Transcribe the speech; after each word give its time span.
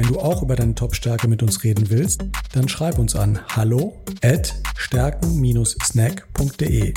Wenn 0.00 0.08
du 0.08 0.18
auch 0.18 0.42
über 0.42 0.56
deine 0.56 0.74
Top-Stärke 0.74 1.28
mit 1.28 1.42
uns 1.42 1.62
reden 1.62 1.90
willst, 1.90 2.24
dann 2.54 2.70
schreib 2.70 2.98
uns 2.98 3.14
an 3.14 3.38
hallo 3.48 4.02
at 4.22 4.54
stärken-snack.de 4.74 6.94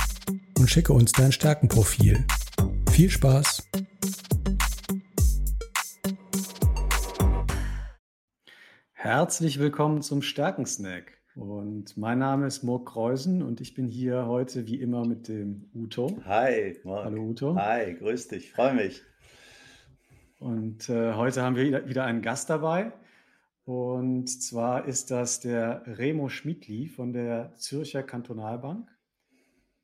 und 0.58 0.70
schicke 0.70 0.94
uns 0.94 1.12
dein 1.12 1.34
Stärkenprofil. 1.34 2.24
Viel 2.92 3.10
Spaß! 3.10 3.70
Herzlich 8.94 9.60
willkommen 9.60 10.02
zum 10.02 10.22
Stärkensnack. 10.22 11.12
Und 11.36 11.98
mein 11.98 12.20
Name 12.20 12.48
ist 12.48 12.64
Murk 12.64 12.88
Kreusen 12.88 13.44
und 13.44 13.60
ich 13.60 13.74
bin 13.74 13.90
hier 13.90 14.28
heute 14.28 14.66
wie 14.66 14.80
immer 14.80 15.06
mit 15.06 15.28
dem 15.28 15.70
Uto. 15.74 16.22
Hi, 16.24 16.78
Murk. 16.86 17.04
Hallo 17.04 17.24
Uto. 17.24 17.54
Hi, 17.58 17.96
grüß 17.96 18.30
dich, 18.30 18.54
freue 18.54 18.76
mich. 18.76 19.04
Und 20.44 20.90
äh, 20.90 21.14
heute 21.14 21.42
haben 21.42 21.56
wir 21.56 21.88
wieder 21.88 22.04
einen 22.04 22.22
Gast 22.22 22.50
dabei. 22.50 22.92
Und 23.64 24.28
zwar 24.28 24.86
ist 24.86 25.10
das 25.10 25.40
der 25.40 25.84
Remo 25.86 26.28
Schmidli 26.28 26.90
von 26.90 27.14
der 27.14 27.54
Zürcher 27.56 28.04
Kantonalbank. 28.04 28.90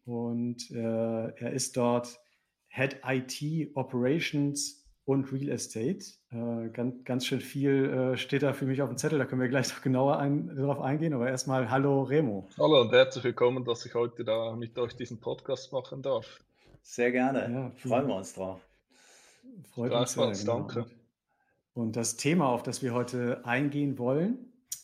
Und 0.03 0.69
äh, 0.71 1.29
er 1.29 1.53
ist 1.53 1.77
dort 1.77 2.19
Head 2.67 2.97
IT 3.07 3.71
Operations 3.75 4.85
und 5.05 5.31
Real 5.31 5.47
Estate. 5.47 6.03
Äh, 6.29 6.69
ganz, 6.73 7.05
ganz 7.05 7.25
schön 7.25 7.39
viel 7.39 7.85
äh, 7.85 8.17
steht 8.17 8.43
da 8.43 8.51
für 8.51 8.65
mich 8.65 8.81
auf 8.81 8.89
dem 8.89 8.97
Zettel, 8.97 9.17
da 9.17 9.23
können 9.23 9.39
wir 9.39 9.47
gleich 9.47 9.69
noch 9.69 9.81
genauer 9.81 10.19
ein, 10.19 10.53
darauf 10.57 10.81
eingehen. 10.81 11.13
Aber 11.13 11.29
erstmal 11.29 11.71
Hallo 11.71 12.03
Remo. 12.03 12.49
Hallo 12.57 12.81
und 12.81 12.91
herzlich 12.91 13.23
willkommen, 13.23 13.63
dass 13.63 13.85
ich 13.85 13.93
heute 13.93 14.25
da 14.25 14.53
mit 14.57 14.77
euch 14.77 14.93
diesen 14.93 15.21
Podcast 15.21 15.71
machen 15.71 16.01
darf. 16.01 16.43
Sehr 16.81 17.13
gerne. 17.13 17.49
Ja, 17.49 17.71
Freuen 17.77 18.07
wir 18.09 18.15
uns 18.15 18.33
drauf. 18.33 18.68
Freut 19.63 19.91
uns 19.91 20.13
sehr, 20.13 20.31
genau. 20.31 20.67
danke. 20.67 20.85
Und 21.73 21.95
das 21.95 22.17
Thema, 22.17 22.49
auf 22.49 22.63
das 22.63 22.81
wir 22.81 22.93
heute 22.93 23.45
eingehen 23.45 23.97
wollen, 23.97 24.37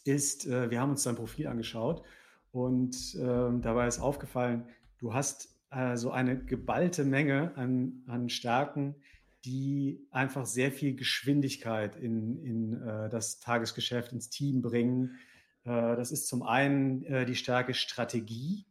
ist, 0.06 0.46
äh, 0.46 0.70
wir 0.70 0.80
haben 0.80 0.92
uns 0.92 1.04
dein 1.04 1.16
Profil 1.16 1.48
angeschaut 1.48 2.04
und 2.52 3.16
äh, 3.16 3.60
dabei 3.62 3.88
ist 3.88 4.00
aufgefallen, 4.00 4.66
du 5.00 5.14
hast 5.14 5.56
äh, 5.72 5.98
so 5.98 6.12
eine 6.12 6.38
geballte 6.38 7.04
Menge 7.04 7.52
an, 7.56 8.04
an 8.08 8.30
Stärken, 8.30 8.96
die 9.44 10.08
einfach 10.12 10.46
sehr 10.46 10.72
viel 10.72 10.96
Geschwindigkeit 10.96 11.96
in, 11.96 12.38
in 12.44 12.82
äh, 12.82 13.10
das 13.10 13.40
Tagesgeschäft, 13.40 14.12
ins 14.12 14.30
Team 14.30 14.62
bringen. 14.62 15.18
Äh, 15.64 15.96
das 15.96 16.12
ist 16.12 16.28
zum 16.28 16.44
einen 16.44 17.04
äh, 17.04 17.26
die 17.26 17.36
Stärke 17.36 17.74
Strategie, 17.74 18.66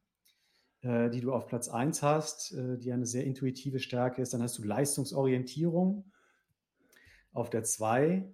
die 0.85 1.21
du 1.21 1.33
auf 1.33 1.47
Platz 1.47 1.69
1 1.69 2.03
hast, 2.03 2.55
die 2.55 2.93
eine 2.93 3.07
sehr 3.07 3.25
intuitive 3.25 3.79
Stärke 3.79 4.21
ist. 4.21 4.35
Dann 4.35 4.43
hast 4.43 4.59
du 4.59 4.63
Leistungsorientierung 4.63 6.05
auf 7.33 7.49
der 7.49 7.65
2 7.65 8.25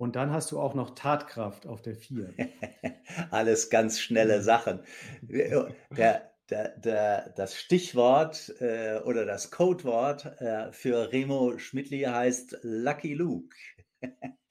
und 0.00 0.16
dann 0.16 0.32
hast 0.32 0.50
du 0.50 0.58
auch 0.58 0.74
noch 0.74 0.94
Tatkraft 0.94 1.66
auf 1.66 1.82
der 1.82 1.94
4. 1.94 2.32
Alles 3.30 3.68
ganz 3.68 4.00
schnelle. 4.00 4.42
Sachen. 4.42 4.80
Der, 5.22 6.30
der, 6.48 6.68
der, 6.78 7.30
das 7.36 7.54
Stichwort 7.54 8.54
äh, 8.60 9.00
oder 9.04 9.24
das 9.24 9.50
Codewort 9.50 10.24
äh, 10.40 10.72
für 10.72 11.12
Remo 11.12 11.58
Schmidtli 11.58 12.02
heißt 12.02 12.60
Lucky 12.62 13.14
Luke 13.14 13.54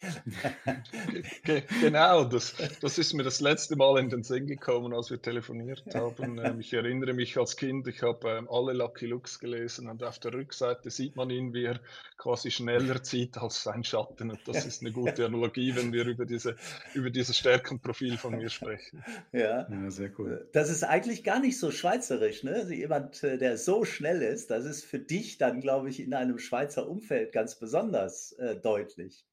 genau, 1.82 2.24
das, 2.24 2.56
das 2.82 2.98
ist 2.98 3.14
mir 3.14 3.24
das 3.24 3.42
letzte 3.42 3.76
Mal 3.76 4.00
in 4.00 4.10
den 4.10 4.24
Sinn 4.24 4.48
gekommen, 4.48 4.94
als 4.94 5.12
wir 5.12 5.22
telefoniert 5.22 5.84
haben. 5.94 6.38
Ähm, 6.38 6.60
ich 6.62 6.74
erinnere 6.74 7.14
mich 7.14 7.38
als 7.38 7.58
Kind, 7.58 7.88
ich 7.88 8.02
habe 8.02 8.30
ähm, 8.30 8.48
alle 8.50 8.74
Lucky 8.74 9.08
Looks 9.08 9.40
gelesen 9.40 9.90
und 9.90 10.04
auf 10.04 10.20
der 10.20 10.34
Rückseite 10.34 10.90
sieht 10.90 11.16
man 11.16 11.30
ihn, 11.30 11.54
wie 11.54 11.66
er 11.66 11.82
quasi 12.18 12.52
schneller 12.52 13.04
zieht 13.04 13.38
als 13.38 13.64
sein 13.64 13.84
Schatten. 13.84 14.32
Und 14.32 14.40
das 14.46 14.66
ist 14.66 14.82
eine 14.82 14.92
gute 14.92 15.26
Analogie, 15.26 15.76
wenn 15.76 15.92
wir 15.92 16.06
über, 16.06 16.26
diese, 16.26 16.56
über 16.94 17.10
dieses 17.10 17.38
Stärkenprofil 17.38 18.18
von 18.18 18.38
mir 18.38 18.50
sprechen. 18.50 19.04
Ja. 19.32 19.68
ja, 19.70 19.92
sehr 19.92 20.12
cool. 20.18 20.48
Das 20.54 20.70
ist 20.70 20.84
eigentlich 20.84 21.24
gar 21.24 21.40
nicht 21.40 21.60
so 21.60 21.72
schweizerisch. 21.72 22.44
Ne? 22.44 22.54
Also 22.54 22.74
jemand, 22.74 23.24
äh, 23.24 23.38
der 23.38 23.58
so 23.58 23.86
schnell 23.86 24.22
ist, 24.22 24.50
das 24.50 24.66
ist 24.66 24.86
für 24.86 25.00
dich 25.00 25.38
dann, 25.38 25.62
glaube 25.62 25.90
ich, 25.90 26.00
in 26.00 26.14
einem 26.14 26.40
Schweizer 26.40 26.88
Umfeld 26.88 27.32
ganz 27.32 27.56
besonders 27.56 28.34
äh, 28.34 28.56
deutlich. 28.56 29.26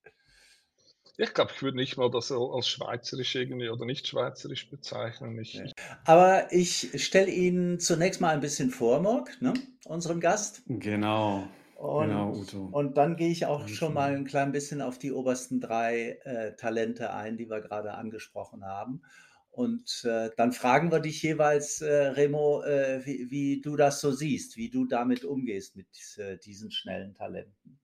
Ich 1.19 1.33
glaube, 1.33 1.53
ich 1.55 1.63
würde 1.63 1.79
nicht 1.79 1.97
mal 1.97 2.11
das 2.11 2.31
als 2.31 2.69
schweizerisch 2.69 3.35
irgendwie 3.35 3.71
oder 3.71 3.87
nicht 3.87 4.07
schweizerisch 4.07 4.69
bezeichnen. 4.69 5.39
Ich, 5.39 5.55
ja. 5.55 5.65
Aber 6.05 6.53
ich 6.53 7.03
stelle 7.03 7.31
Ihnen 7.31 7.81
zunächst 7.81 8.21
mal 8.21 8.35
ein 8.35 8.41
bisschen 8.41 8.71
vor, 8.71 9.01
Morg, 9.01 9.41
ne? 9.41 9.55
unserem 9.87 10.21
Gast. 10.21 10.63
Genau. 10.67 11.49
Und, 11.77 12.09
genau, 12.09 12.33
Uto. 12.33 12.69
und 12.73 12.97
dann 12.97 13.17
gehe 13.17 13.31
ich 13.31 13.47
auch 13.47 13.61
Danke. 13.61 13.75
schon 13.75 13.95
mal 13.95 14.15
ein 14.15 14.25
klein 14.25 14.53
bisschen 14.53 14.81
auf 14.81 14.99
die 14.99 15.13
obersten 15.13 15.61
drei 15.61 16.19
äh, 16.25 16.55
Talente 16.57 17.13
ein, 17.13 17.37
die 17.37 17.49
wir 17.51 17.61
gerade 17.61 17.95
angesprochen 17.95 18.65
haben. 18.65 19.03
Und 19.51 20.05
äh, 20.05 20.31
dann 20.37 20.53
fragen 20.53 20.93
wir 20.93 21.01
dich 21.01 21.23
jeweils, 21.23 21.81
äh, 21.81 22.09
Remo, 22.09 22.63
äh, 22.63 23.05
wie, 23.07 23.31
wie, 23.31 23.61
du 23.63 23.77
das 23.77 24.03
so 24.03 24.13
siehst, 24.13 24.59
wie 24.59 24.69
du 24.69 24.85
damit 24.85 25.25
umgehst 25.25 25.77
mit 25.77 25.89
äh, 26.19 26.37
diesen 26.39 26.71
schnellen 26.71 27.15
Talenten. 27.15 27.79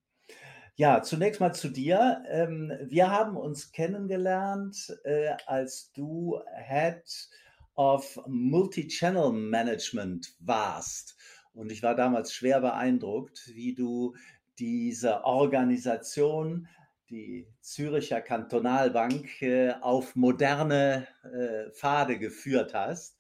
Ja, 0.77 1.03
zunächst 1.03 1.39
mal 1.39 1.53
zu 1.55 1.69
dir. 1.69 2.25
Ähm, 2.29 2.73
wir 2.87 3.11
haben 3.11 3.37
uns 3.37 3.73
kennengelernt, 3.73 4.99
äh, 5.05 5.35
als 5.47 5.93
du 5.93 6.41
Head 6.67 7.29
of 7.75 8.19
Multi-Channel 8.27 9.33
Management 9.33 10.35
warst. 10.41 11.17
Und 11.53 11.71
ich 11.71 11.83
war 11.83 11.95
damals 11.95 12.33
schwer 12.33 12.63
beeindruckt, 12.63 13.51
wie 13.53 13.75
du 13.75 14.17
diese 14.59 15.25
Organisation, 15.25 16.69
die 17.11 17.47
Züricher 17.61 18.23
Kantonalbank, 18.23 19.43
äh, 19.43 19.75
auf 19.83 20.17
moderne 20.17 21.07
äh, 21.23 21.71
Pfade 21.73 22.19
geführt 22.19 22.73
hast. 22.73 23.19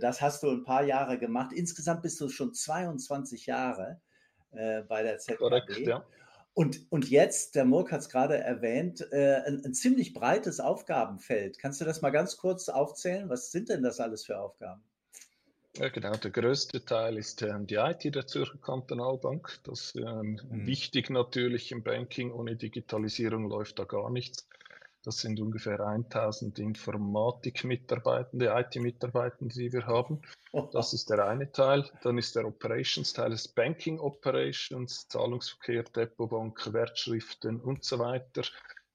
Das 0.00 0.22
hast 0.22 0.42
du 0.42 0.50
ein 0.50 0.64
paar 0.64 0.84
Jahre 0.84 1.18
gemacht. 1.18 1.52
Insgesamt 1.52 2.02
bist 2.02 2.18
du 2.20 2.28
schon 2.28 2.54
22 2.54 3.46
Jahre 3.46 4.00
bei 4.50 5.02
der 5.02 5.18
ZKB. 5.18 5.38
Korrekt, 5.38 5.78
ja. 5.78 6.04
Und, 6.56 6.90
und 6.90 7.10
jetzt, 7.10 7.54
der 7.54 7.66
Murk 7.66 7.92
hat 7.92 8.00
es 8.00 8.08
gerade 8.08 8.38
erwähnt, 8.38 9.06
äh, 9.12 9.42
ein, 9.46 9.62
ein, 9.62 9.74
ziemlich 9.74 10.14
breites 10.14 10.58
Aufgabenfeld. 10.58 11.58
Kannst 11.58 11.82
du 11.82 11.84
das 11.84 12.00
mal 12.00 12.08
ganz 12.08 12.38
kurz 12.38 12.70
aufzählen? 12.70 13.28
Was 13.28 13.50
sind 13.50 13.68
denn 13.68 13.82
das 13.82 14.00
alles 14.00 14.24
für 14.24 14.40
Aufgaben? 14.40 14.82
Ja, 15.76 15.90
genau. 15.90 16.12
Der 16.12 16.30
größte 16.30 16.82
Teil 16.82 17.18
ist 17.18 17.42
ähm, 17.42 17.66
die 17.66 17.74
IT 17.74 18.14
der 18.14 18.26
Zürcher 18.26 18.56
Kantonalbank. 18.56 19.58
Das 19.64 19.80
ist 19.80 19.96
ähm, 19.96 20.40
mhm. 20.48 20.66
wichtig 20.66 21.10
natürlich 21.10 21.72
im 21.72 21.82
Banking. 21.82 22.32
Ohne 22.32 22.56
Digitalisierung 22.56 23.50
läuft 23.50 23.78
da 23.78 23.84
gar 23.84 24.10
nichts. 24.10 24.48
Das 25.06 25.18
sind 25.18 25.40
ungefähr 25.40 25.78
1000 25.78 26.58
Informatik-Mitarbeitende, 26.58 28.52
IT-Mitarbeitende, 28.52 29.54
die 29.54 29.72
wir 29.72 29.86
haben. 29.86 30.20
Das 30.72 30.92
ist 30.92 31.10
der 31.10 31.24
eine 31.24 31.52
Teil. 31.52 31.88
Dann 32.02 32.18
ist 32.18 32.34
der 32.34 32.44
Operations-Teil, 32.44 33.30
das 33.30 33.46
Banking 33.46 34.00
Operations, 34.00 35.06
Zahlungsverkehr, 35.06 35.84
Depotbank, 35.84 36.72
Wertschriften 36.72 37.60
und 37.60 37.84
so 37.84 38.00
weiter. 38.00 38.42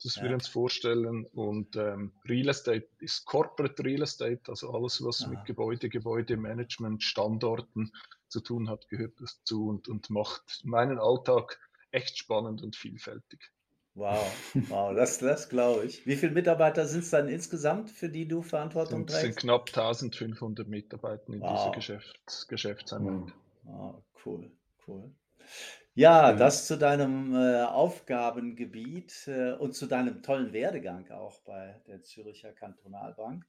Das 0.03 0.17
ja. 0.17 0.23
wir 0.23 0.33
uns 0.33 0.49
vorstellen. 0.49 1.27
Und 1.27 1.77
ähm, 1.77 2.11
Real 2.27 2.49
Estate 2.49 2.89
ist 2.99 3.23
Corporate 3.25 3.81
Real 3.81 4.01
Estate, 4.01 4.41
also 4.49 4.73
alles, 4.73 5.01
was 5.01 5.21
ja. 5.21 5.29
mit 5.29 5.45
Gebäude, 5.45 5.87
Gebäudemanagement, 5.87 7.01
Standorten 7.01 7.93
zu 8.27 8.41
tun 8.41 8.69
hat, 8.69 8.89
gehört 8.89 9.13
dazu 9.17 9.69
und, 9.69 9.87
und 9.87 10.09
macht 10.09 10.59
meinen 10.65 10.99
Alltag 10.99 11.57
echt 11.91 12.17
spannend 12.17 12.61
und 12.63 12.75
vielfältig. 12.75 13.53
Wow, 13.93 14.25
wow, 14.69 14.95
das, 14.95 15.19
das 15.19 15.49
glaube 15.49 15.85
ich. 15.85 16.05
Wie 16.05 16.15
viele 16.15 16.31
Mitarbeiter 16.31 16.87
sind 16.87 17.01
es 17.01 17.09
dann 17.09 17.27
insgesamt, 17.27 17.91
für 17.91 18.07
die 18.07 18.27
du 18.27 18.41
Verantwortung 18.41 19.05
trägst? 19.05 19.15
Es 19.15 19.21
sind 19.21 19.35
knapp 19.37 19.67
1500 19.67 20.67
Mitarbeiter 20.67 21.33
in 21.33 21.41
wow. 21.41 21.57
dieser 21.57 21.71
Geschäfts 21.71 22.47
Geschäftseinheit. 22.47 23.33
Oh, 23.65 23.95
cool, 24.25 24.51
cool. 24.87 25.11
Ja, 25.93 26.31
ja, 26.31 26.37
das 26.37 26.67
zu 26.67 26.77
deinem 26.77 27.35
äh, 27.35 27.63
Aufgabengebiet 27.63 29.27
äh, 29.27 29.51
und 29.53 29.75
zu 29.75 29.87
deinem 29.87 30.23
tollen 30.23 30.53
Werdegang 30.53 31.11
auch 31.11 31.41
bei 31.41 31.81
der 31.85 32.01
Züricher 32.01 32.53
Kantonalbank. 32.53 33.45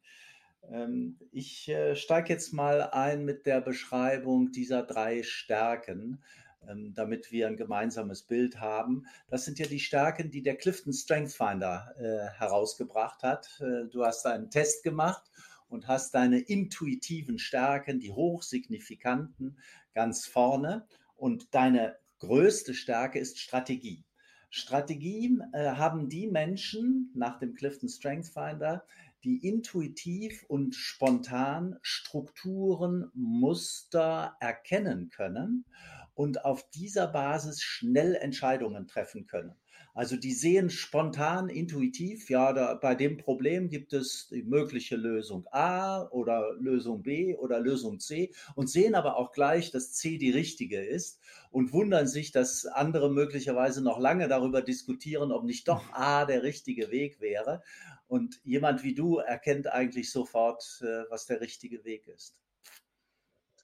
Ähm, 0.70 1.18
ich 1.30 1.68
äh, 1.68 1.94
steige 1.94 2.32
jetzt 2.32 2.52
mal 2.52 2.82
ein 2.90 3.24
mit 3.24 3.46
der 3.46 3.60
Beschreibung 3.60 4.50
dieser 4.50 4.82
drei 4.82 5.22
Stärken. 5.22 6.24
Ähm, 6.68 6.94
damit 6.94 7.32
wir 7.32 7.48
ein 7.48 7.56
gemeinsames 7.56 8.22
Bild 8.22 8.60
haben. 8.60 9.06
Das 9.28 9.44
sind 9.44 9.58
ja 9.58 9.66
die 9.66 9.80
Stärken, 9.80 10.30
die 10.30 10.42
der 10.42 10.56
Clifton 10.56 10.92
Strength 10.92 11.32
Finder 11.32 11.92
äh, 11.98 12.38
herausgebracht 12.38 13.24
hat. 13.24 13.60
Äh, 13.60 13.88
du 13.90 14.04
hast 14.04 14.26
einen 14.26 14.48
Test 14.48 14.84
gemacht 14.84 15.28
und 15.68 15.88
hast 15.88 16.14
deine 16.14 16.38
intuitiven 16.38 17.38
Stärken, 17.38 17.98
die 17.98 18.12
hochsignifikanten, 18.12 19.58
ganz 19.92 20.26
vorne. 20.26 20.86
Und 21.16 21.52
deine 21.52 21.96
größte 22.20 22.74
Stärke 22.74 23.18
ist 23.18 23.40
Strategie. 23.40 24.04
Strategie 24.48 25.36
äh, 25.52 25.70
haben 25.70 26.08
die 26.08 26.28
Menschen 26.28 27.10
nach 27.14 27.40
dem 27.40 27.54
Clifton 27.54 27.88
Strength 27.88 28.28
Finder, 28.28 28.84
die 29.24 29.38
intuitiv 29.48 30.44
und 30.46 30.76
spontan 30.76 31.78
Strukturen, 31.82 33.10
Muster 33.14 34.36
erkennen 34.38 35.10
können 35.10 35.64
und 36.14 36.44
auf 36.44 36.68
dieser 36.70 37.06
Basis 37.06 37.62
schnell 37.62 38.14
Entscheidungen 38.14 38.86
treffen 38.86 39.26
können. 39.26 39.54
Also 39.94 40.16
die 40.16 40.32
sehen 40.32 40.70
spontan, 40.70 41.50
intuitiv, 41.50 42.30
ja, 42.30 42.54
da, 42.54 42.74
bei 42.74 42.94
dem 42.94 43.18
Problem 43.18 43.68
gibt 43.68 43.92
es 43.92 44.28
die 44.28 44.42
mögliche 44.42 44.96
Lösung 44.96 45.46
A 45.50 46.08
oder 46.08 46.54
Lösung 46.58 47.02
B 47.02 47.36
oder 47.36 47.60
Lösung 47.60 48.00
C 48.00 48.32
und 48.54 48.70
sehen 48.70 48.94
aber 48.94 49.16
auch 49.16 49.32
gleich, 49.32 49.70
dass 49.70 49.92
C 49.92 50.16
die 50.16 50.30
richtige 50.30 50.82
ist 50.82 51.20
und 51.50 51.74
wundern 51.74 52.08
sich, 52.08 52.32
dass 52.32 52.64
andere 52.64 53.12
möglicherweise 53.12 53.82
noch 53.82 53.98
lange 53.98 54.28
darüber 54.28 54.62
diskutieren, 54.62 55.30
ob 55.30 55.44
nicht 55.44 55.68
doch 55.68 55.92
A 55.92 56.24
der 56.24 56.42
richtige 56.42 56.90
Weg 56.90 57.20
wäre. 57.20 57.62
Und 58.06 58.40
jemand 58.44 58.82
wie 58.82 58.94
du 58.94 59.18
erkennt 59.18 59.70
eigentlich 59.70 60.10
sofort, 60.10 60.80
äh, 60.82 61.04
was 61.10 61.26
der 61.26 61.42
richtige 61.42 61.84
Weg 61.84 62.06
ist. 62.08 62.38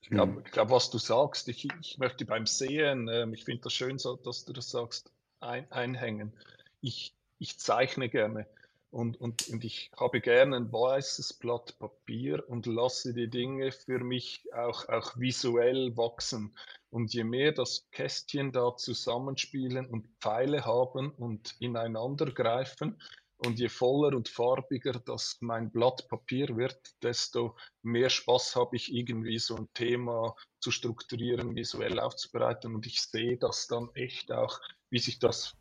Ich 0.09 0.15
glaube, 0.15 0.43
glaub, 0.43 0.71
was 0.71 0.89
du 0.89 0.97
sagst, 0.97 1.49
ich, 1.49 1.69
ich 1.83 1.99
möchte 1.99 2.25
beim 2.25 2.47
Sehen, 2.47 3.09
äh, 3.09 3.29
ich 3.35 3.45
finde 3.45 3.65
das 3.65 3.75
schön, 3.75 3.99
so, 3.99 4.17
dass 4.17 4.47
du 4.47 4.55
das 4.55 4.71
sagst, 4.71 5.13
ein, 5.41 5.71
einhängen. 5.71 6.33
Ich, 6.81 7.15
ich 7.39 7.59
zeichne 7.59 8.09
gerne 8.09 8.47
und, 8.91 9.21
und, 9.21 9.47
und 9.51 9.65
ich 9.65 9.91
habe 9.95 10.23
gerne 10.23 10.57
ein 10.57 10.73
weißes 10.73 11.35
Blatt 11.35 11.79
Papier 11.79 12.43
und 12.49 12.65
lasse 12.65 13.13
die 13.13 13.29
Dinge 13.29 13.71
für 13.71 13.99
mich 13.99 14.51
auch, 14.55 14.89
auch 14.89 15.19
visuell 15.19 15.95
wachsen. 15.99 16.57
Und 16.89 17.13
je 17.13 17.25
mehr 17.25 17.53
das 17.53 17.87
Kästchen 17.93 18.51
da 18.51 18.75
zusammenspielen 18.75 19.87
und 19.89 20.09
Pfeile 20.23 20.65
haben 20.65 21.11
und 21.11 21.55
ineinander 21.59 22.33
greifen, 22.33 22.99
und 23.39 23.59
je 23.59 23.69
voller 23.69 24.17
und 24.17 24.29
farbiger 24.29 25.01
das 25.05 25.39
mein 25.41 25.71
Blatt 25.71 26.09
Papier 26.09 26.57
wird, 26.57 26.79
desto 27.03 27.57
mehr 27.83 28.11
Spaß 28.11 28.57
habe 28.57 28.77
ich 28.77 28.93
irgendwie 28.93 29.39
so 29.39 29.57
ein 29.57 29.69
Thema 29.75 30.35
zu 30.61 30.71
strukturieren, 30.71 31.55
visuell 31.55 32.01
aufzubereiten. 32.01 32.75
Und 32.75 32.87
ich 32.87 33.01
sehe 33.01 33.37
das 33.37 33.69
dann 33.69 33.91
echt 33.95 34.33
auch 34.33 34.61
wie 34.91 34.99
sich 34.99 35.19
das 35.19 35.55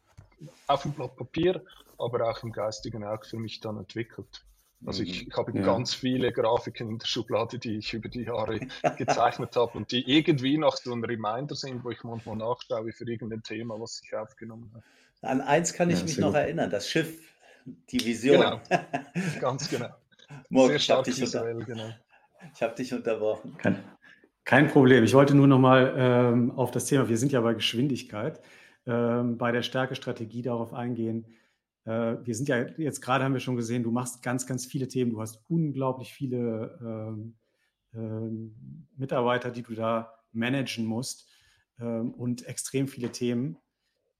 auf 0.67 0.83
dem 0.83 0.93
Blatt 0.93 1.15
Papier, 1.15 1.63
aber 1.97 2.29
auch 2.29 2.43
im 2.43 2.51
geistigen 2.51 3.03
Auge 3.03 3.27
für 3.27 3.37
mich 3.37 3.59
dann 3.59 3.77
entwickelt. 3.77 4.43
Also 4.85 5.01
ich, 5.01 5.23
ich 5.23 5.27
mhm. 5.27 5.33
habe 5.33 5.57
ja. 5.57 5.65
ganz 5.65 5.93
viele 5.93 6.31
Grafiken 6.31 6.89
in 6.89 6.99
der 6.99 7.07
Schublade, 7.07 7.57
die 7.57 7.77
ich 7.77 7.93
über 7.93 8.09
die 8.09 8.23
Jahre 8.23 8.59
gezeichnet 8.97 9.55
habe 9.55 9.77
und 9.77 9.91
die 9.91 10.07
irgendwie 10.07 10.57
noch 10.57 10.77
so 10.77 10.93
ein 10.93 11.03
Reminder 11.03 11.55
sind, 11.55 11.83
wo 11.83 11.89
ich 11.89 12.03
manchmal 12.03 12.35
nachschaue 12.35 12.91
für 12.91 13.09
irgendein 13.09 13.41
Thema, 13.41 13.79
was 13.79 14.01
ich 14.03 14.15
aufgenommen 14.15 14.71
habe. 14.73 14.83
An 15.21 15.41
eins 15.41 15.73
kann 15.73 15.89
ich 15.89 15.97
ja, 15.97 16.03
mich 16.03 16.17
noch 16.19 16.27
gut. 16.27 16.35
erinnern, 16.35 16.69
das 16.69 16.87
Schiff, 16.87 17.19
die 17.89 18.05
Vision. 18.05 18.41
Genau, 18.41 18.61
ganz 19.39 19.69
genau. 19.69 19.89
Morgen, 20.49 20.75
ich 20.75 20.89
habe 20.89 21.03
dich, 21.03 21.19
genau. 21.19 21.89
hab 22.61 22.75
dich 22.75 22.93
unterbrochen. 22.93 23.57
Kein, 23.57 23.83
kein 24.43 24.67
Problem. 24.67 25.03
Ich 25.03 25.13
wollte 25.13 25.35
nur 25.35 25.47
noch 25.47 25.59
mal 25.59 25.93
ähm, 25.97 26.51
auf 26.51 26.71
das 26.71 26.85
Thema, 26.85 27.09
wir 27.09 27.17
sind 27.17 27.31
ja 27.31 27.41
bei 27.41 27.53
Geschwindigkeit 27.53 28.41
ähm, 28.87 29.37
bei 29.37 29.51
der 29.51 29.61
Stärke-Strategie 29.61 30.41
darauf 30.41 30.73
eingehen. 30.73 31.25
Äh, 31.85 32.15
wir 32.23 32.33
sind 32.35 32.47
ja 32.47 32.65
jetzt 32.77 33.01
gerade, 33.01 33.23
haben 33.23 33.33
wir 33.33 33.41
schon 33.41 33.57
gesehen, 33.57 33.83
du 33.83 33.91
machst 33.91 34.23
ganz, 34.23 34.47
ganz 34.47 34.65
viele 34.65 34.87
Themen. 34.87 35.11
Du 35.11 35.21
hast 35.21 35.43
unglaublich 35.49 36.13
viele 36.13 36.79
ähm, 36.81 37.35
ähm, 37.93 38.87
Mitarbeiter, 38.95 39.51
die 39.51 39.63
du 39.63 39.73
da 39.73 40.13
managen 40.31 40.85
musst 40.85 41.29
ähm, 41.79 42.11
und 42.11 42.47
extrem 42.47 42.87
viele 42.87 43.11
Themen. 43.11 43.57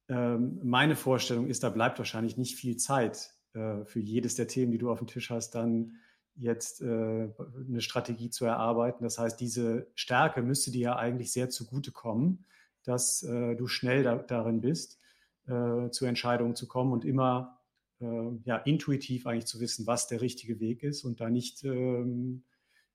Ähm, 0.09 0.59
meine 0.63 0.95
Vorstellung 0.95 1.47
ist, 1.47 1.63
da 1.63 1.69
bleibt 1.69 1.97
wahrscheinlich 1.97 2.37
nicht 2.37 2.55
viel 2.55 2.77
Zeit 2.77 3.36
für 3.85 3.99
jedes 3.99 4.35
der 4.35 4.47
Themen, 4.47 4.71
die 4.71 4.77
du 4.77 4.91
auf 4.91 4.99
dem 4.99 5.07
Tisch 5.07 5.29
hast, 5.29 5.51
dann 5.51 5.97
jetzt 6.35 6.81
äh, 6.81 6.85
eine 6.85 7.81
Strategie 7.81 8.29
zu 8.29 8.45
erarbeiten. 8.45 9.03
Das 9.03 9.17
heißt, 9.17 9.39
diese 9.39 9.87
Stärke 9.95 10.41
müsste 10.41 10.71
dir 10.71 10.81
ja 10.81 10.95
eigentlich 10.95 11.31
sehr 11.31 11.49
zugutekommen 11.49 12.45
dass 12.87 13.21
äh, 13.23 13.55
du 13.55 13.67
schnell 13.67 14.03
da, 14.03 14.15
darin 14.15 14.61
bist, 14.61 14.99
äh, 15.47 15.89
zu 15.89 16.05
Entscheidungen 16.05 16.55
zu 16.55 16.67
kommen 16.67 16.93
und 16.93 17.03
immer 17.03 17.59
äh, 17.99 18.29
ja, 18.45 18.57
intuitiv 18.57 19.27
eigentlich 19.27 19.45
zu 19.45 19.59
wissen, 19.59 19.85
was 19.85 20.07
der 20.07 20.21
richtige 20.21 20.59
Weg 20.59 20.83
ist 20.83 21.03
und 21.03 21.19
da 21.19 21.29
nicht 21.29 21.63
ähm, 21.65 22.43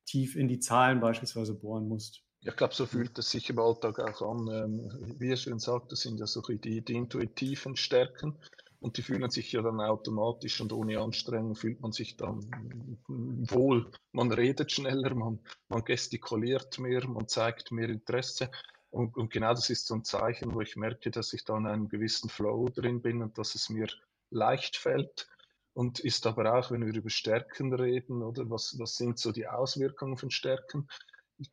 tief 0.07 0.35
in 0.35 0.49
die 0.49 0.61
Zahlen 0.61 1.01
beispielsweise 1.01 1.55
bohren 1.55 1.89
musst. 1.89 2.23
ich 2.41 2.57
glaube, 2.57 2.75
so 2.75 2.87
fühlt 2.87 3.19
es 3.19 3.31
sich 3.31 3.51
im 3.51 3.59
Alltag 3.59 4.01
auch 4.01 4.23
an. 4.23 4.49
Ähm, 4.49 5.19
wie 5.19 5.31
er 5.31 5.37
schön 5.37 5.59
sagt, 5.59 5.93
das 5.93 6.01
sind 6.01 6.19
ja 6.19 6.27
so 6.27 6.41
die, 6.41 6.83
die 6.83 6.95
intuitiven 6.95 7.77
Stärken. 7.77 8.39
Und 8.83 8.97
die 8.97 9.03
fühlen 9.03 9.31
sich 9.31 9.53
ja 9.53 9.63
dann 9.63 9.81
automatisch 9.81 10.61
und 10.61 10.73
ohne 10.73 10.99
Anstrengung 10.99 11.55
fühlt 11.55 11.81
man 11.81 11.93
sich 11.93 12.17
dann 12.17 12.99
wohl. 13.07 13.89
Man 14.11 14.33
redet 14.33 14.73
schneller, 14.73 15.15
man, 15.15 15.39
man 15.69 15.85
gestikuliert 15.85 16.81
mehr, 16.81 17.07
man 17.07 17.29
zeigt 17.29 17.71
mehr 17.71 17.89
Interesse. 17.89 18.51
Und, 18.91 19.17
und, 19.17 19.33
genau 19.33 19.55
das 19.55 19.71
ist 19.71 19.87
so 19.87 19.95
ein 19.95 20.05
Zeichen, 20.05 20.53
wo 20.53 20.61
ich 20.61 20.75
merke, 20.75 21.13
dass 21.13 21.33
ich 21.33 21.45
da 21.45 21.57
in 21.57 21.67
einem 21.69 21.89
gewissen 21.89 22.29
Flow 22.29 22.69
drin 22.69 23.01
bin 23.01 23.23
und 23.23 23.39
dass 23.39 23.55
es 23.55 23.71
mir 23.71 23.87
leicht 24.31 24.77
fällt. 24.77 25.29
Und 25.75 26.01
ist 26.01 26.27
aber 26.27 26.59
auch, 26.59 26.73
wenn 26.73 26.85
wir 26.85 26.93
über 26.93 27.09
Stärken 27.09 27.73
reden, 27.73 28.21
oder 28.21 28.51
was, 28.51 28.77
was 28.81 28.97
sind 28.97 29.17
so 29.17 29.31
die 29.31 29.47
Auswirkungen 29.47 30.17
von 30.17 30.33
Stärken, 30.33 30.89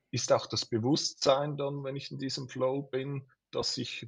ist 0.10 0.34
auch 0.34 0.48
das 0.48 0.66
Bewusstsein 0.66 1.58
dann, 1.58 1.84
wenn 1.84 1.96
ich 1.96 2.12
in 2.12 2.18
diesem 2.18 2.50
Flow 2.50 2.82
bin, 2.82 3.30
dass 3.52 3.78
ich 3.78 4.08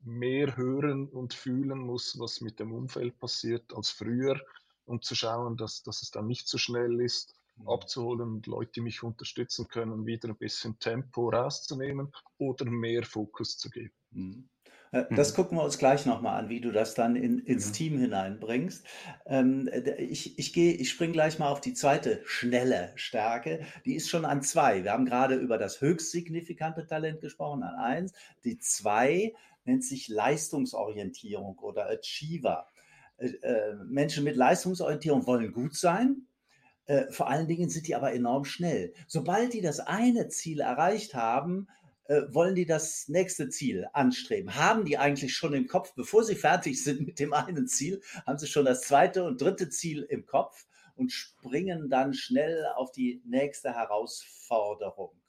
mehr 0.00 0.56
hören 0.56 1.08
und 1.08 1.34
fühlen 1.34 1.78
muss, 1.78 2.18
was 2.18 2.40
mit 2.40 2.58
dem 2.60 2.72
Umfeld 2.72 3.18
passiert 3.18 3.72
als 3.74 3.90
früher, 3.90 4.40
um 4.84 5.00
zu 5.02 5.14
schauen, 5.14 5.56
dass, 5.56 5.82
dass 5.82 6.02
es 6.02 6.10
dann 6.10 6.26
nicht 6.26 6.48
so 6.48 6.58
schnell 6.58 7.00
ist 7.00 7.34
Mhm. 7.56 7.64
abzuholen 7.64 8.28
und 8.28 8.46
Leute, 8.46 8.72
die 8.76 8.80
mich 8.80 9.02
unterstützen 9.02 9.68
können, 9.68 10.06
wieder 10.06 10.28
ein 10.28 10.36
bisschen 10.36 10.78
Tempo 10.80 11.28
rauszunehmen 11.30 12.12
oder 12.38 12.64
mehr 12.64 13.04
Fokus 13.04 13.56
zu 13.58 13.70
geben. 13.70 13.94
Mhm. 14.10 14.48
Äh, 14.92 15.04
das 15.10 15.32
mhm. 15.32 15.36
gucken 15.36 15.58
wir 15.58 15.64
uns 15.64 15.78
gleich 15.78 16.06
nochmal 16.06 16.38
an, 16.38 16.48
wie 16.48 16.60
du 16.60 16.70
das 16.70 16.94
dann 16.94 17.16
in, 17.16 17.40
ins 17.40 17.68
ja. 17.68 17.72
Team 17.72 17.98
hineinbringst. 17.98 18.86
Ähm, 19.26 19.68
ich 19.98 20.38
ich, 20.38 20.56
ich 20.56 20.90
springe 20.90 21.12
gleich 21.12 21.38
mal 21.38 21.50
auf 21.50 21.60
die 21.60 21.74
zweite 21.74 22.20
schnelle 22.24 22.92
Stärke. 22.94 23.66
Die 23.84 23.94
ist 23.94 24.08
schon 24.08 24.24
an 24.24 24.42
zwei. 24.42 24.84
Wir 24.84 24.92
haben 24.92 25.06
gerade 25.06 25.34
über 25.34 25.58
das 25.58 25.80
höchst 25.80 26.10
signifikante 26.10 26.86
Talent 26.86 27.20
gesprochen, 27.20 27.62
an 27.62 27.74
eins. 27.74 28.12
Die 28.44 28.58
zwei 28.58 29.34
nennt 29.64 29.84
sich 29.84 30.08
Leistungsorientierung 30.08 31.58
oder 31.58 31.88
Achiever. 31.90 32.68
Äh, 33.16 33.28
äh 33.42 33.74
Menschen 33.84 34.24
mit 34.24 34.36
Leistungsorientierung 34.36 35.26
wollen 35.26 35.52
gut 35.52 35.74
sein, 35.74 36.26
äh, 36.86 37.10
vor 37.10 37.28
allen 37.28 37.46
Dingen 37.46 37.70
sind 37.70 37.86
die 37.86 37.94
aber 37.94 38.12
enorm 38.12 38.44
schnell. 38.44 38.92
Sobald 39.06 39.52
die 39.52 39.60
das 39.60 39.80
eine 39.80 40.28
Ziel 40.28 40.60
erreicht 40.60 41.14
haben, 41.14 41.68
wollen 42.28 42.54
die 42.54 42.66
das 42.66 43.08
nächste 43.08 43.48
Ziel 43.48 43.86
anstreben. 43.92 44.54
Haben 44.54 44.84
die 44.84 44.98
eigentlich 44.98 45.34
schon 45.34 45.54
im 45.54 45.66
Kopf, 45.66 45.94
bevor 45.94 46.24
sie 46.24 46.34
fertig 46.34 46.82
sind 46.82 47.06
mit 47.06 47.18
dem 47.18 47.32
einen 47.32 47.66
Ziel, 47.66 48.02
haben 48.26 48.38
sie 48.38 48.46
schon 48.46 48.64
das 48.64 48.82
zweite 48.82 49.24
und 49.24 49.40
dritte 49.40 49.68
Ziel 49.68 50.02
im 50.02 50.26
Kopf 50.26 50.66
und 50.94 51.10
springen 51.12 51.88
dann 51.88 52.14
schnell 52.14 52.66
auf 52.74 52.92
die 52.92 53.22
nächste 53.24 53.74
Herausforderung. 53.74 55.20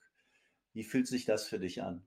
Wie 0.74 0.84
fühlt 0.84 1.08
sich 1.08 1.25
das 1.25 1.48
für 1.48 1.60
dich 1.60 1.82
an? 1.82 2.06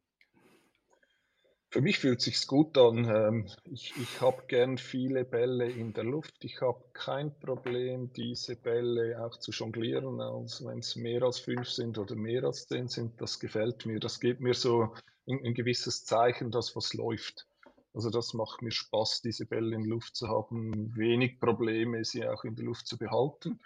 Für 1.77 1.83
mich 1.83 1.99
fühlt 1.99 2.23
sich 2.23 2.47
gut 2.47 2.79
an. 2.79 3.05
Ähm, 3.05 3.47
ich, 3.71 3.93
ich 4.01 4.21
habe 4.23 4.45
gern 4.49 4.79
viele 4.79 5.27
Bälle 5.27 5.69
in 5.69 5.93
der 5.93 6.05
Luft. 6.05 6.43
Ich 6.43 6.63
habe 6.63 6.83
kein 6.95 7.39
Problem, 7.39 8.11
diese 8.15 8.57
Bälle 8.57 9.23
auch 9.23 9.39
zu 9.39 9.51
jonglieren, 9.51 10.19
also 10.23 10.69
wenn 10.69 10.79
es 10.79 10.97
mehr 10.97 11.23
als 11.23 11.39
fünf 11.39 11.69
sind 11.69 11.99
oder 11.99 12.15
mehr 12.15 12.45
als 12.45 12.67
zehn 12.67 12.89
sind. 12.89 13.21
Das 13.21 13.39
gefällt 13.39 13.85
mir. 13.85 14.01
Das 14.01 14.21
gibt 14.21 14.41
mir 14.41 14.55
so 14.55 14.95
ein, 15.27 15.45
ein 15.45 15.53
gewisses 15.53 16.07
Zeichen, 16.07 16.51
dass 16.51 16.75
was 16.75 16.95
läuft. 16.95 17.47
Also 17.93 18.09
das 18.09 18.33
macht 18.33 18.63
mir 18.63 18.73
Spaß, 18.73 19.21
diese 19.21 19.45
Bälle 19.45 19.77
in 19.77 19.85
Luft 19.85 20.17
zu 20.17 20.29
haben. 20.29 20.97
Wenig 20.97 21.39
Probleme, 21.41 22.03
sie 22.07 22.27
auch 22.27 22.45
in 22.45 22.57
der 22.57 22.65
Luft 22.65 22.87
zu 22.87 22.97
behalten. 22.97 23.61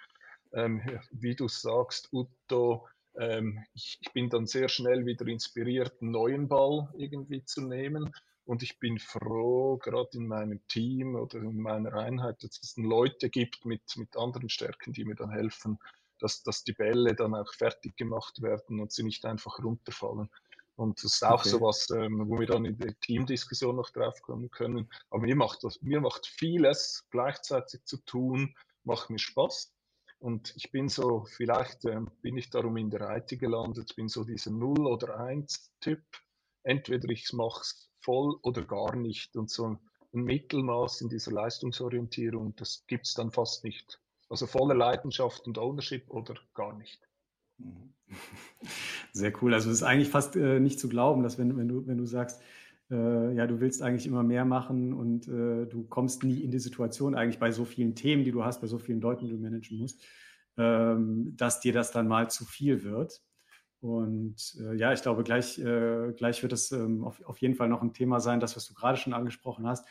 Ähm, 0.52 0.82
wie 1.12 1.36
du 1.36 1.46
sagst, 1.46 2.08
Uto, 2.12 2.88
ähm, 3.18 3.64
ich, 3.74 3.98
ich, 4.00 4.12
bin 4.12 4.28
dann 4.28 4.46
sehr 4.46 4.68
schnell 4.68 5.06
wieder 5.06 5.26
inspiriert, 5.26 6.00
einen 6.00 6.12
neuen 6.12 6.48
Ball 6.48 6.88
irgendwie 6.96 7.44
zu 7.44 7.62
nehmen. 7.62 8.12
Und 8.44 8.62
ich 8.62 8.78
bin 8.78 8.98
froh, 8.98 9.76
gerade 9.76 10.10
in 10.14 10.26
meinem 10.26 10.66
Team 10.66 11.14
oder 11.14 11.38
in 11.38 11.60
meiner 11.60 11.94
Einheit, 11.94 12.42
dass 12.42 12.58
es 12.62 12.76
Leute 12.76 13.30
gibt 13.30 13.64
mit, 13.64 13.82
mit 13.96 14.16
anderen 14.16 14.48
Stärken, 14.48 14.92
die 14.92 15.04
mir 15.04 15.14
dann 15.14 15.30
helfen, 15.30 15.78
dass, 16.18 16.42
dass 16.42 16.64
die 16.64 16.72
Bälle 16.72 17.14
dann 17.14 17.34
auch 17.34 17.52
fertig 17.54 17.96
gemacht 17.96 18.42
werden 18.42 18.80
und 18.80 18.92
sie 18.92 19.04
nicht 19.04 19.24
einfach 19.24 19.58
runterfallen. 19.62 20.30
Und 20.76 21.04
das 21.04 21.12
ist 21.12 21.24
auch 21.24 21.40
okay. 21.40 21.50
so 21.50 21.60
was, 21.60 21.90
ähm, 21.90 22.24
wo 22.26 22.40
wir 22.40 22.46
dann 22.46 22.64
in 22.64 22.78
der 22.78 22.98
Teamdiskussion 23.00 23.76
noch 23.76 23.90
drauf 23.90 24.20
kommen 24.22 24.50
können. 24.50 24.88
Aber 25.10 25.22
mir 25.22 25.36
macht, 25.36 25.62
das, 25.62 25.80
mir 25.82 26.00
macht 26.00 26.26
vieles 26.26 27.04
gleichzeitig 27.10 27.84
zu 27.84 27.98
tun, 27.98 28.56
macht 28.82 29.10
mir 29.10 29.18
Spaß. 29.18 29.72
Und 30.20 30.54
ich 30.54 30.70
bin 30.70 30.88
so, 30.88 31.24
vielleicht 31.24 31.86
äh, 31.86 31.98
bin 32.20 32.36
ich 32.36 32.50
darum 32.50 32.76
in 32.76 32.90
der 32.90 33.16
IT 33.16 33.38
gelandet, 33.40 33.96
bin 33.96 34.08
so 34.08 34.22
dieser 34.22 34.50
0 34.50 34.86
oder 34.86 35.18
1 35.18 35.72
Typ. 35.80 36.02
Entweder 36.62 37.08
ich 37.08 37.32
mache 37.32 37.62
es 37.62 37.90
voll 38.00 38.36
oder 38.42 38.62
gar 38.62 38.94
nicht. 38.96 39.34
Und 39.36 39.50
so 39.50 39.66
ein 39.66 39.78
Mittelmaß 40.12 41.00
in 41.00 41.08
dieser 41.08 41.32
Leistungsorientierung, 41.32 42.54
das 42.56 42.84
gibt 42.86 43.06
es 43.06 43.14
dann 43.14 43.32
fast 43.32 43.64
nicht. 43.64 43.98
Also 44.28 44.46
volle 44.46 44.74
Leidenschaft 44.74 45.46
und 45.46 45.56
Ownership 45.56 46.10
oder 46.10 46.34
gar 46.52 46.76
nicht. 46.76 47.00
Mhm. 47.56 47.94
Sehr 49.12 49.32
cool. 49.42 49.54
Also 49.54 49.70
es 49.70 49.76
ist 49.76 49.82
eigentlich 49.82 50.10
fast 50.10 50.36
äh, 50.36 50.60
nicht 50.60 50.78
zu 50.78 50.90
glauben, 50.90 51.22
dass 51.22 51.38
wenn, 51.38 51.56
wenn, 51.56 51.68
du, 51.68 51.86
wenn 51.86 51.98
du 51.98 52.04
sagst, 52.04 52.42
äh, 52.90 53.34
ja, 53.34 53.46
du 53.46 53.60
willst 53.60 53.82
eigentlich 53.82 54.06
immer 54.06 54.22
mehr 54.22 54.44
machen 54.44 54.92
und 54.92 55.28
äh, 55.28 55.66
du 55.66 55.86
kommst 55.88 56.24
nie 56.24 56.40
in 56.40 56.50
die 56.50 56.58
Situation, 56.58 57.14
eigentlich 57.14 57.38
bei 57.38 57.50
so 57.50 57.64
vielen 57.64 57.94
Themen, 57.94 58.24
die 58.24 58.32
du 58.32 58.44
hast, 58.44 58.60
bei 58.60 58.66
so 58.66 58.78
vielen 58.78 59.00
Leuten, 59.00 59.26
die 59.26 59.30
du 59.30 59.38
managen 59.38 59.78
musst, 59.78 60.04
ähm, 60.56 61.34
dass 61.36 61.60
dir 61.60 61.72
das 61.72 61.92
dann 61.92 62.08
mal 62.08 62.30
zu 62.30 62.44
viel 62.44 62.82
wird. 62.82 63.22
Und 63.80 64.56
äh, 64.60 64.74
ja, 64.74 64.92
ich 64.92 65.02
glaube, 65.02 65.22
gleich, 65.24 65.58
äh, 65.58 66.12
gleich 66.16 66.42
wird 66.42 66.52
es 66.52 66.70
ähm, 66.72 67.02
auf, 67.04 67.24
auf 67.24 67.38
jeden 67.38 67.54
Fall 67.54 67.68
noch 67.68 67.82
ein 67.82 67.94
Thema 67.94 68.20
sein, 68.20 68.40
das, 68.40 68.56
was 68.56 68.66
du 68.66 68.74
gerade 68.74 68.98
schon 68.98 69.14
angesprochen 69.14 69.66
hast, 69.66 69.86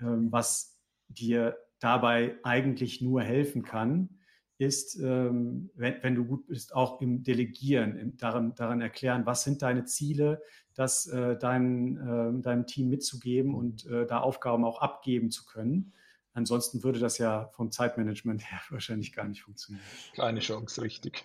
ähm, 0.00 0.30
was 0.30 0.78
dir 1.08 1.56
dabei 1.80 2.36
eigentlich 2.44 3.00
nur 3.00 3.22
helfen 3.22 3.62
kann, 3.62 4.20
ist, 4.62 4.96
ähm, 4.96 5.70
wenn, 5.74 5.96
wenn, 6.02 6.14
du 6.14 6.24
gut 6.24 6.46
bist, 6.46 6.74
auch 6.74 7.00
im 7.00 7.22
Delegieren, 7.22 7.96
im, 7.96 8.16
daran, 8.16 8.54
daran 8.54 8.80
erklären, 8.80 9.26
was 9.26 9.44
sind 9.44 9.62
deine 9.62 9.84
Ziele, 9.84 10.40
das 10.74 11.06
äh, 11.06 11.36
dein, 11.36 11.96
äh, 11.96 12.42
deinem 12.42 12.66
Team 12.66 12.88
mitzugeben 12.88 13.54
und 13.54 13.86
äh, 13.86 14.06
da 14.06 14.20
Aufgaben 14.20 14.64
auch 14.64 14.80
abgeben 14.80 15.30
zu 15.30 15.44
können. 15.44 15.92
Ansonsten 16.32 16.82
würde 16.82 16.98
das 16.98 17.18
ja 17.18 17.48
vom 17.48 17.70
Zeitmanagement 17.70 18.42
her 18.50 18.60
wahrscheinlich 18.70 19.12
gar 19.12 19.26
nicht 19.26 19.42
funktionieren. 19.42 19.84
Keine 20.14 20.40
Chance, 20.40 20.80
richtig. 20.82 21.24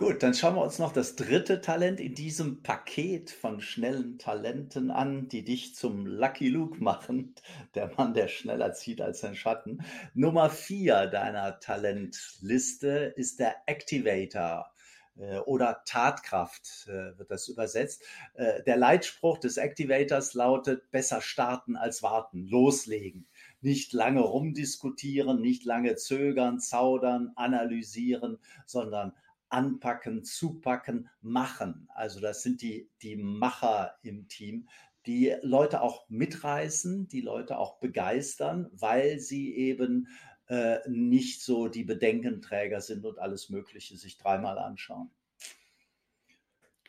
Gut, 0.00 0.22
dann 0.22 0.32
schauen 0.32 0.54
wir 0.54 0.62
uns 0.62 0.78
noch 0.78 0.94
das 0.94 1.14
dritte 1.14 1.60
Talent 1.60 2.00
in 2.00 2.14
diesem 2.14 2.62
Paket 2.62 3.30
von 3.30 3.60
schnellen 3.60 4.18
Talenten 4.18 4.90
an, 4.90 5.28
die 5.28 5.44
dich 5.44 5.74
zum 5.74 6.06
Lucky 6.06 6.48
Luke 6.48 6.82
machen. 6.82 7.34
Der 7.74 7.92
Mann, 7.98 8.14
der 8.14 8.28
schneller 8.28 8.72
zieht 8.72 9.02
als 9.02 9.20
sein 9.20 9.34
Schatten. 9.34 9.84
Nummer 10.14 10.48
vier 10.48 11.06
deiner 11.06 11.60
Talentliste 11.60 13.12
ist 13.14 13.40
der 13.40 13.56
Activator 13.66 14.72
äh, 15.18 15.36
oder 15.40 15.82
Tatkraft 15.84 16.86
äh, 16.88 17.18
wird 17.18 17.30
das 17.30 17.48
übersetzt. 17.48 18.02
Äh, 18.32 18.62
der 18.62 18.78
Leitspruch 18.78 19.36
des 19.36 19.58
Activators 19.58 20.32
lautet, 20.32 20.90
besser 20.90 21.20
starten 21.20 21.76
als 21.76 22.02
warten, 22.02 22.46
loslegen. 22.46 23.26
Nicht 23.60 23.92
lange 23.92 24.20
rumdiskutieren, 24.20 25.42
nicht 25.42 25.66
lange 25.66 25.96
zögern, 25.96 26.58
zaudern, 26.58 27.32
analysieren, 27.36 28.38
sondern 28.64 29.12
anpacken, 29.50 30.24
zupacken, 30.24 31.08
machen. 31.20 31.88
Also 31.94 32.20
das 32.20 32.42
sind 32.42 32.62
die, 32.62 32.88
die 33.02 33.16
Macher 33.16 33.96
im 34.02 34.28
Team, 34.28 34.68
die 35.06 35.34
Leute 35.42 35.82
auch 35.82 36.08
mitreißen, 36.08 37.08
die 37.08 37.20
Leute 37.20 37.58
auch 37.58 37.78
begeistern, 37.78 38.68
weil 38.72 39.18
sie 39.18 39.54
eben 39.54 40.08
äh, 40.46 40.78
nicht 40.88 41.42
so 41.42 41.68
die 41.68 41.84
Bedenkenträger 41.84 42.80
sind 42.80 43.04
und 43.04 43.18
alles 43.18 43.50
Mögliche 43.50 43.96
sich 43.96 44.18
dreimal 44.18 44.58
anschauen. 44.58 45.10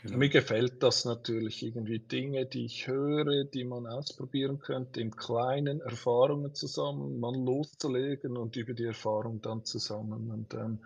Genau. 0.01 0.17
Mir 0.17 0.29
gefällt 0.29 0.81
das 0.81 1.05
natürlich 1.05 1.61
irgendwie 1.61 1.99
Dinge, 1.99 2.47
die 2.47 2.65
ich 2.65 2.87
höre, 2.87 3.43
die 3.43 3.63
man 3.63 3.85
ausprobieren 3.85 4.57
könnte, 4.57 4.99
im 4.99 5.15
Kleinen 5.15 5.79
Erfahrungen 5.79 6.55
zusammen, 6.55 7.19
mal 7.19 7.35
loszulegen 7.35 8.35
und 8.35 8.55
über 8.55 8.73
die 8.73 8.85
Erfahrung 8.85 9.41
dann 9.41 9.63
zusammen. 9.63 10.31
Und 10.31 10.55
ähm, 10.55 10.79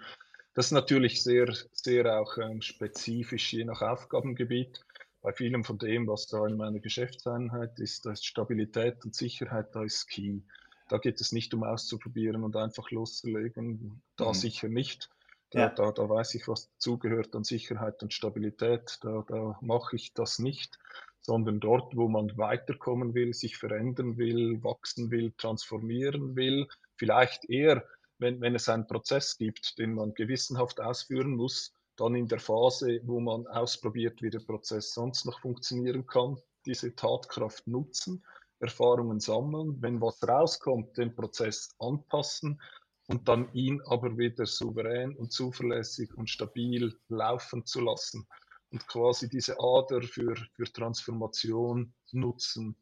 das 0.55 0.67
ist 0.67 0.71
natürlich 0.71 1.21
sehr, 1.21 1.53
sehr 1.73 2.19
auch 2.19 2.37
ähm, 2.37 2.61
spezifisch 2.61 3.53
je 3.53 3.65
nach 3.65 3.81
Aufgabengebiet. 3.81 4.85
Bei 5.21 5.33
vielem 5.33 5.65
von 5.65 5.77
dem, 5.77 6.07
was 6.07 6.27
da 6.27 6.47
in 6.47 6.55
meiner 6.55 6.79
Geschäftseinheit 6.79 7.77
ist, 7.79 8.05
da 8.05 8.13
ist 8.13 8.25
Stabilität 8.25 9.03
und 9.03 9.13
Sicherheit, 9.13 9.75
da 9.75 9.83
ist 9.83 10.07
Key. 10.07 10.39
Da 10.87 10.97
geht 10.97 11.19
es 11.19 11.33
nicht 11.33 11.53
um 11.53 11.63
auszuprobieren 11.63 12.43
und 12.43 12.55
einfach 12.55 12.89
loszulegen. 12.91 14.01
Da 14.15 14.29
mhm. 14.29 14.33
sicher 14.33 14.69
nicht. 14.69 15.09
Da, 15.49 15.59
ja. 15.59 15.69
da, 15.69 15.91
da 15.91 16.07
weiß 16.07 16.35
ich, 16.35 16.47
was 16.47 16.71
dazugehört 16.71 17.35
an 17.35 17.43
Sicherheit 17.43 18.01
und 18.01 18.13
Stabilität. 18.13 18.99
Da, 19.01 19.25
da 19.27 19.57
mache 19.61 19.97
ich 19.97 20.13
das 20.13 20.39
nicht, 20.39 20.79
sondern 21.19 21.59
dort, 21.59 21.97
wo 21.97 22.07
man 22.07 22.37
weiterkommen 22.37 23.13
will, 23.13 23.33
sich 23.33 23.57
verändern 23.57 24.17
will, 24.17 24.63
wachsen 24.63 25.11
will, 25.11 25.33
transformieren 25.37 26.37
will, 26.37 26.67
vielleicht 26.95 27.49
eher 27.49 27.83
wenn, 28.17 28.41
wenn 28.41 28.55
es 28.55 28.69
einen 28.69 28.87
Prozess 28.87 29.37
gibt, 29.37 29.77
den 29.77 29.93
man 29.93 30.13
gewissenhaft 30.13 30.79
ausführen 30.79 31.35
muss, 31.35 31.73
dann 31.97 32.15
in 32.15 32.27
der 32.27 32.39
Phase, 32.39 32.99
wo 33.03 33.19
man 33.19 33.47
ausprobiert, 33.47 34.21
wie 34.21 34.29
der 34.29 34.39
Prozess 34.39 34.93
sonst 34.93 35.25
noch 35.25 35.39
funktionieren 35.39 36.05
kann, 36.05 36.37
diese 36.65 36.95
Tatkraft 36.95 37.67
nutzen, 37.67 38.25
Erfahrungen 38.59 39.19
sammeln, 39.19 39.81
wenn 39.81 40.01
was 40.01 40.21
rauskommt, 40.27 40.97
den 40.97 41.15
Prozess 41.15 41.75
anpassen 41.79 42.61
und 43.07 43.27
dann 43.27 43.53
ihn 43.53 43.81
aber 43.85 44.17
wieder 44.17 44.45
souverän 44.45 45.15
und 45.15 45.31
zuverlässig 45.31 46.13
und 46.15 46.29
stabil 46.29 46.97
laufen 47.07 47.65
zu 47.65 47.81
lassen 47.81 48.27
und 48.71 48.87
quasi 48.87 49.29
diese 49.29 49.57
Ader 49.59 50.01
für, 50.01 50.35
für 50.55 50.65
Transformation 50.65 51.93
nutzen 52.11 52.75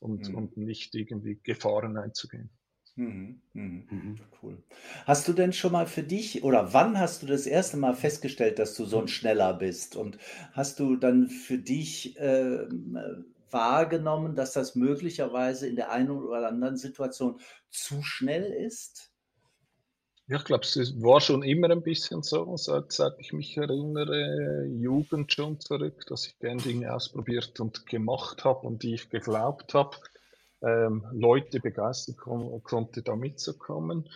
und, 0.00 0.28
mhm. 0.28 0.34
und 0.34 0.56
nicht 0.56 0.94
irgendwie 0.94 1.38
Gefahren 1.42 1.96
einzugehen. 1.96 2.50
Mhm, 2.98 3.40
mhm, 3.52 3.84
mhm. 3.90 4.16
Cool. 4.42 4.58
Hast 5.06 5.28
du 5.28 5.32
denn 5.32 5.52
schon 5.52 5.70
mal 5.70 5.86
für 5.86 6.02
dich 6.02 6.42
oder 6.42 6.72
wann 6.72 6.98
hast 6.98 7.22
du 7.22 7.26
das 7.26 7.46
erste 7.46 7.76
Mal 7.76 7.94
festgestellt, 7.94 8.58
dass 8.58 8.74
du 8.74 8.86
so 8.86 9.00
ein 9.00 9.06
Schneller 9.06 9.54
bist? 9.54 9.94
Und 9.94 10.18
hast 10.52 10.80
du 10.80 10.96
dann 10.96 11.28
für 11.28 11.58
dich 11.58 12.16
ähm, 12.18 13.24
wahrgenommen, 13.50 14.34
dass 14.34 14.52
das 14.52 14.74
möglicherweise 14.74 15.68
in 15.68 15.76
der 15.76 15.92
einen 15.92 16.10
oder 16.10 16.48
anderen 16.48 16.76
Situation 16.76 17.38
zu 17.70 18.02
schnell 18.02 18.52
ist? 18.52 19.12
Ja, 20.26 20.38
ich 20.38 20.44
glaube, 20.44 20.64
es 20.64 20.76
war 21.00 21.20
schon 21.20 21.44
immer 21.44 21.70
ein 21.70 21.82
bisschen 21.82 22.22
so, 22.24 22.56
seit, 22.56 22.90
seit 22.92 23.12
ich 23.18 23.32
mich 23.32 23.56
erinnere, 23.56 24.66
Jugend 24.66 25.32
schon 25.32 25.60
zurück, 25.60 26.04
dass 26.08 26.26
ich 26.26 26.38
gerne 26.40 26.60
Dinge 26.60 26.92
ausprobiert 26.92 27.60
und 27.60 27.86
gemacht 27.86 28.44
habe 28.44 28.66
und 28.66 28.82
die 28.82 28.94
ich 28.94 29.08
geglaubt 29.08 29.72
habe 29.72 29.96
ähm, 30.62 31.06
Leute 31.12 31.60
begeistern 31.60 32.16
konnte, 32.62 33.02
da 33.02 33.16
mitzukommen. 33.16 34.08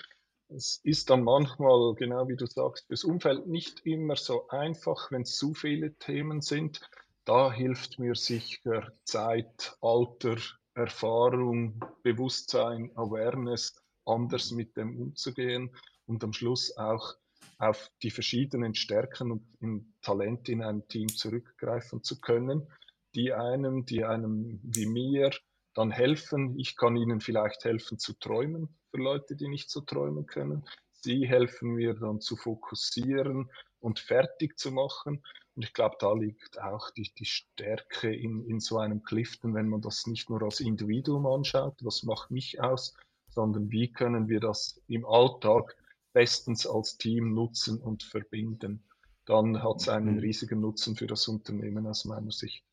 Es 0.48 0.80
ist 0.84 1.08
dann 1.08 1.22
manchmal, 1.22 1.94
genau 1.94 2.28
wie 2.28 2.36
du 2.36 2.46
sagst, 2.46 2.86
fürs 2.86 3.04
Umfeld 3.04 3.46
nicht 3.46 3.86
immer 3.86 4.16
so 4.16 4.48
einfach, 4.48 5.10
wenn 5.10 5.22
es 5.22 5.36
zu 5.36 5.54
viele 5.54 5.94
Themen 5.94 6.40
sind. 6.42 6.80
Da 7.24 7.52
hilft 7.52 7.98
mir 7.98 8.14
sicher 8.14 8.92
Zeit, 9.04 9.76
Alter, 9.80 10.36
Erfahrung, 10.74 11.82
Bewusstsein, 12.02 12.90
Awareness, 12.96 13.80
anders 14.04 14.50
mit 14.50 14.76
dem 14.76 14.98
umzugehen 14.98 15.74
und 16.06 16.24
am 16.24 16.32
Schluss 16.32 16.76
auch 16.76 17.14
auf 17.58 17.90
die 18.02 18.10
verschiedenen 18.10 18.74
Stärken 18.74 19.30
und 19.60 19.94
Talente 20.02 20.50
in 20.52 20.62
einem 20.62 20.86
Team 20.88 21.08
zurückgreifen 21.08 22.02
zu 22.02 22.20
können, 22.20 22.66
die 23.14 23.32
einem, 23.32 23.84
die 23.84 24.04
einem 24.04 24.58
wie 24.64 24.86
mir 24.86 25.30
dann 25.74 25.90
helfen. 25.90 26.58
Ich 26.58 26.76
kann 26.76 26.96
ihnen 26.96 27.20
vielleicht 27.20 27.64
helfen 27.64 27.98
zu 27.98 28.14
träumen 28.14 28.76
für 28.90 28.98
Leute, 28.98 29.36
die 29.36 29.48
nicht 29.48 29.70
so 29.70 29.80
träumen 29.80 30.26
können. 30.26 30.64
Sie 30.92 31.26
helfen 31.26 31.70
mir 31.70 31.94
dann 31.94 32.20
zu 32.20 32.36
fokussieren 32.36 33.50
und 33.80 33.98
fertig 33.98 34.58
zu 34.58 34.70
machen. 34.70 35.22
Und 35.54 35.64
ich 35.64 35.72
glaube, 35.72 35.96
da 35.98 36.12
liegt 36.12 36.60
auch 36.60 36.90
die, 36.90 37.12
die 37.18 37.24
Stärke 37.24 38.14
in, 38.14 38.44
in 38.46 38.60
so 38.60 38.78
einem 38.78 39.02
Clifton, 39.02 39.54
wenn 39.54 39.68
man 39.68 39.80
das 39.80 40.06
nicht 40.06 40.30
nur 40.30 40.42
als 40.42 40.60
Individuum 40.60 41.26
anschaut, 41.26 41.74
was 41.82 42.04
macht 42.04 42.30
mich 42.30 42.60
aus, 42.60 42.94
sondern 43.28 43.70
wie 43.70 43.90
können 43.90 44.28
wir 44.28 44.40
das 44.40 44.80
im 44.86 45.04
Alltag 45.04 45.76
bestens 46.12 46.66
als 46.66 46.96
Team 46.98 47.34
nutzen 47.34 47.80
und 47.80 48.02
verbinden. 48.02 48.84
Dann 49.24 49.62
hat 49.62 49.80
es 49.80 49.88
einen 49.88 50.14
mhm. 50.14 50.20
riesigen 50.20 50.60
Nutzen 50.60 50.96
für 50.96 51.06
das 51.06 51.28
Unternehmen 51.28 51.86
aus 51.86 52.04
meiner 52.04 52.32
Sicht. 52.32 52.64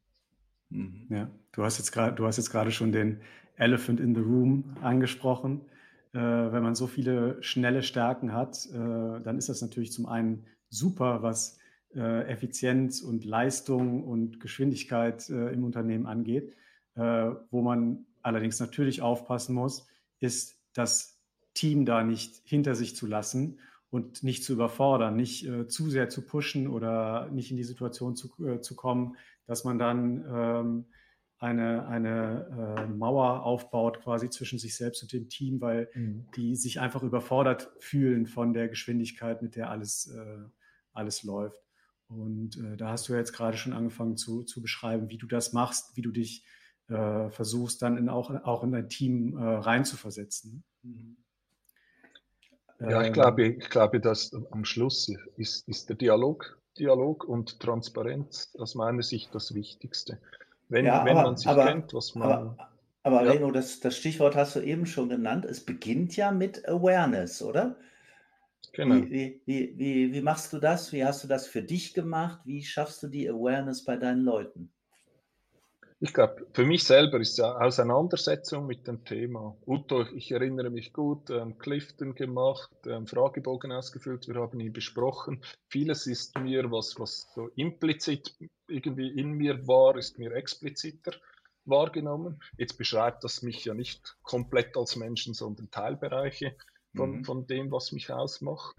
Mhm. 0.69 1.07
Ja, 1.09 1.29
du 1.51 1.63
hast 1.63 1.77
jetzt 1.77 1.91
gerade, 1.91 2.15
du 2.15 2.25
hast 2.25 2.37
jetzt 2.37 2.51
gerade 2.51 2.71
schon 2.71 2.91
den 2.91 3.21
Elephant 3.55 3.99
in 3.99 4.15
the 4.15 4.21
Room 4.21 4.75
angesprochen. 4.81 5.61
Äh, 6.13 6.19
wenn 6.19 6.63
man 6.63 6.75
so 6.75 6.87
viele 6.87 7.41
schnelle 7.43 7.83
Stärken 7.83 8.33
hat, 8.33 8.65
äh, 8.67 9.21
dann 9.21 9.37
ist 9.37 9.49
das 9.49 9.61
natürlich 9.61 9.91
zum 9.91 10.05
einen 10.05 10.45
super, 10.69 11.21
was 11.21 11.59
äh, 11.95 12.27
Effizienz 12.27 13.01
und 13.01 13.25
Leistung 13.25 14.03
und 14.03 14.39
Geschwindigkeit 14.39 15.29
äh, 15.29 15.51
im 15.51 15.63
Unternehmen 15.63 16.05
angeht. 16.05 16.55
Äh, 16.95 17.31
wo 17.51 17.61
man 17.61 18.05
allerdings 18.21 18.59
natürlich 18.59 19.01
aufpassen 19.01 19.55
muss, 19.55 19.87
ist 20.19 20.59
das 20.73 21.19
Team 21.53 21.85
da 21.85 22.03
nicht 22.03 22.41
hinter 22.45 22.75
sich 22.75 22.95
zu 22.95 23.07
lassen 23.07 23.59
und 23.89 24.23
nicht 24.23 24.43
zu 24.43 24.53
überfordern, 24.53 25.15
nicht 25.15 25.47
äh, 25.47 25.67
zu 25.67 25.89
sehr 25.89 26.09
zu 26.09 26.25
pushen 26.25 26.67
oder 26.67 27.29
nicht 27.31 27.51
in 27.51 27.57
die 27.57 27.63
Situation 27.63 28.15
zu, 28.15 28.29
zu 28.59 28.75
kommen, 28.75 29.15
dass 29.45 29.63
man 29.63 29.79
dann 29.79 30.25
ähm, 30.29 30.85
eine, 31.39 31.87
eine 31.87 32.75
äh, 32.77 32.87
Mauer 32.87 33.43
aufbaut 33.43 34.01
quasi 34.01 34.29
zwischen 34.29 34.59
sich 34.59 34.75
selbst 34.75 35.01
und 35.01 35.13
dem 35.13 35.29
Team, 35.29 35.61
weil 35.61 35.89
mhm. 35.95 36.27
die 36.35 36.55
sich 36.55 36.81
einfach 36.81 37.01
überfordert 37.01 37.71
fühlen 37.79 38.27
von 38.27 38.53
der 38.53 38.67
Geschwindigkeit, 38.67 39.41
mit 39.41 39.55
der 39.55 39.69
alles, 39.69 40.07
äh, 40.07 40.43
alles 40.91 41.23
läuft. 41.23 41.63
Und 42.07 42.57
äh, 42.57 42.75
da 42.75 42.89
hast 42.89 43.07
du 43.07 43.13
jetzt 43.13 43.31
gerade 43.31 43.55
schon 43.55 43.71
angefangen 43.71 44.17
zu, 44.17 44.43
zu 44.43 44.61
beschreiben, 44.61 45.09
wie 45.09 45.17
du 45.17 45.27
das 45.27 45.53
machst, 45.53 45.95
wie 45.95 46.01
du 46.01 46.11
dich 46.11 46.45
äh, 46.89 47.29
versuchst, 47.29 47.81
dann 47.81 47.97
in, 47.97 48.09
auch, 48.09 48.31
auch 48.43 48.63
in 48.63 48.71
dein 48.71 48.89
Team 48.89 49.37
äh, 49.37 49.41
reinzuversetzen. 49.41 50.63
Mhm. 50.83 51.17
Ja, 52.79 53.01
ich 53.01 53.07
ähm, 53.07 53.13
glaube, 53.13 53.45
ich 53.47 53.69
glaube, 53.69 53.99
dass 53.99 54.33
am 54.51 54.63
Schluss 54.63 55.11
ist, 55.37 55.67
ist 55.67 55.89
der 55.89 55.97
Dialog, 55.97 56.57
Dialog 56.77 57.25
und 57.25 57.59
Transparenz 57.59 58.55
aus 58.57 58.75
meiner 58.75 59.03
Sicht 59.03 59.35
das 59.35 59.53
Wichtigste. 59.53 60.19
Wenn, 60.69 60.85
ja, 60.85 61.03
wenn 61.03 61.17
aber, 61.17 61.29
man 61.29 61.37
sich 61.37 61.47
aber, 61.47 61.65
kennt, 61.65 61.93
was 61.93 62.15
man. 62.15 62.31
Aber, 62.31 62.69
aber 63.03 63.23
ja. 63.25 63.31
Reno, 63.31 63.51
das, 63.51 63.79
das 63.79 63.97
Stichwort 63.97 64.35
hast 64.35 64.55
du 64.55 64.61
eben 64.61 64.85
schon 64.85 65.09
genannt. 65.09 65.45
Es 65.45 65.65
beginnt 65.65 66.15
ja 66.15 66.31
mit 66.31 66.67
Awareness, 66.67 67.41
oder? 67.41 67.75
Genau. 68.73 68.95
Wie, 68.95 69.41
wie, 69.45 69.73
wie, 69.77 70.13
wie 70.13 70.21
machst 70.21 70.53
du 70.53 70.59
das? 70.59 70.93
Wie 70.93 71.03
hast 71.03 71.23
du 71.23 71.27
das 71.27 71.47
für 71.47 71.63
dich 71.63 71.93
gemacht? 71.93 72.39
Wie 72.45 72.63
schaffst 72.63 73.03
du 73.03 73.07
die 73.07 73.29
Awareness 73.29 73.83
bei 73.83 73.97
deinen 73.97 74.23
Leuten? 74.23 74.71
Ich 76.01 76.13
glaube, 76.13 76.47
für 76.53 76.65
mich 76.65 76.85
selber 76.85 77.19
ist 77.19 77.37
ja 77.37 77.57
Auseinandersetzung 77.57 78.65
mit 78.65 78.87
dem 78.87 79.03
Thema. 79.03 79.57
Uto, 79.65 80.05
ich 80.15 80.31
erinnere 80.31 80.69
mich 80.69 80.93
gut, 80.93 81.29
ähm, 81.29 81.57
Clifton 81.57 82.15
gemacht, 82.15 82.71
ähm, 82.85 83.05
Fragebogen 83.05 83.73
ausgefüllt, 83.73 84.25
wir 84.29 84.35
haben 84.35 84.61
ihn 84.61 84.71
besprochen. 84.71 85.43
Vieles 85.67 86.07
ist 86.07 86.39
mir, 86.39 86.71
was, 86.71 86.97
was 86.99 87.29
so 87.35 87.49
implizit 87.55 88.33
irgendwie 88.67 89.09
in 89.09 89.31
mir 89.31 89.67
war, 89.67 89.97
ist 89.97 90.17
mir 90.17 90.33
expliziter 90.33 91.11
wahrgenommen. 91.65 92.41
Jetzt 92.57 92.77
beschreibt 92.77 93.25
das 93.25 93.41
mich 93.41 93.65
ja 93.65 93.73
nicht 93.73 94.15
komplett 94.23 94.77
als 94.77 94.95
Menschen, 94.95 95.33
sondern 95.33 95.69
Teilbereiche 95.69 96.55
von, 96.95 97.17
mhm. 97.17 97.25
von 97.25 97.45
dem, 97.45 97.71
was 97.71 97.91
mich 97.91 98.09
ausmacht 98.09 98.77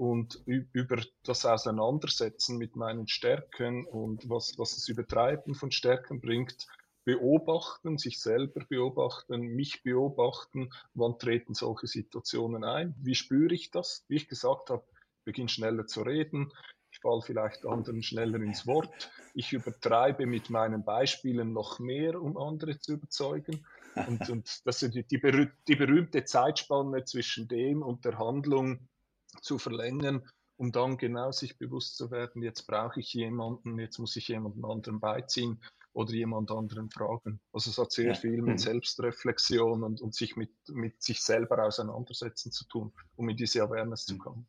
und 0.00 0.40
über 0.46 0.96
das 1.24 1.44
Auseinandersetzen 1.44 2.56
mit 2.56 2.74
meinen 2.74 3.06
Stärken 3.06 3.84
und 3.84 4.30
was, 4.30 4.58
was 4.58 4.74
das 4.74 4.88
Übertreiben 4.88 5.54
von 5.54 5.70
Stärken 5.70 6.22
bringt, 6.22 6.66
beobachten, 7.04 7.98
sich 7.98 8.18
selber 8.18 8.64
beobachten, 8.66 9.48
mich 9.48 9.82
beobachten, 9.82 10.70
wann 10.94 11.18
treten 11.18 11.52
solche 11.52 11.86
Situationen 11.86 12.64
ein, 12.64 12.94
wie 12.98 13.14
spüre 13.14 13.52
ich 13.52 13.72
das? 13.72 14.06
Wie 14.08 14.16
ich 14.16 14.26
gesagt 14.26 14.70
habe, 14.70 14.82
ich 15.18 15.24
beginne 15.24 15.50
schneller 15.50 15.86
zu 15.86 16.00
reden, 16.00 16.50
ich 16.90 17.00
falle 17.00 17.20
vielleicht 17.20 17.66
anderen 17.66 18.02
schneller 18.02 18.40
ins 18.40 18.66
Wort, 18.66 19.10
ich 19.34 19.52
übertreibe 19.52 20.24
mit 20.24 20.48
meinen 20.48 20.82
Beispielen 20.82 21.52
noch 21.52 21.78
mehr, 21.78 22.22
um 22.22 22.38
andere 22.38 22.78
zu 22.78 22.94
überzeugen. 22.94 23.66
Und, 24.06 24.30
und 24.30 24.64
das 24.64 24.82
ist 24.84 24.94
die, 24.94 25.02
die, 25.02 25.48
die 25.66 25.74
berühmte 25.74 26.24
Zeitspanne 26.24 27.04
zwischen 27.06 27.48
dem 27.48 27.82
und 27.82 28.04
der 28.04 28.20
Handlung, 28.20 28.88
zu 29.42 29.58
verlängern, 29.58 30.22
um 30.56 30.72
dann 30.72 30.98
genau 30.98 31.32
sich 31.32 31.58
bewusst 31.58 31.96
zu 31.96 32.10
werden, 32.10 32.42
jetzt 32.42 32.66
brauche 32.66 33.00
ich 33.00 33.14
jemanden, 33.14 33.78
jetzt 33.78 33.98
muss 33.98 34.16
ich 34.16 34.28
jemanden 34.28 34.64
anderen 34.64 35.00
beiziehen 35.00 35.60
oder 35.92 36.12
jemand 36.12 36.50
anderen 36.50 36.90
fragen. 36.90 37.40
Also 37.52 37.70
es 37.70 37.78
hat 37.78 37.92
sehr 37.92 38.08
ja. 38.08 38.14
viel 38.14 38.42
mit 38.42 38.54
mhm. 38.54 38.58
Selbstreflexion 38.58 39.82
und, 39.82 40.00
und 40.00 40.14
sich 40.14 40.36
mit, 40.36 40.50
mit 40.68 41.02
sich 41.02 41.22
selber 41.22 41.64
auseinandersetzen 41.64 42.52
zu 42.52 42.66
tun, 42.66 42.92
um 43.16 43.28
in 43.28 43.36
diese 43.36 43.62
Awareness 43.62 44.04
zu 44.04 44.14
mhm. 44.14 44.18
kommen. 44.18 44.46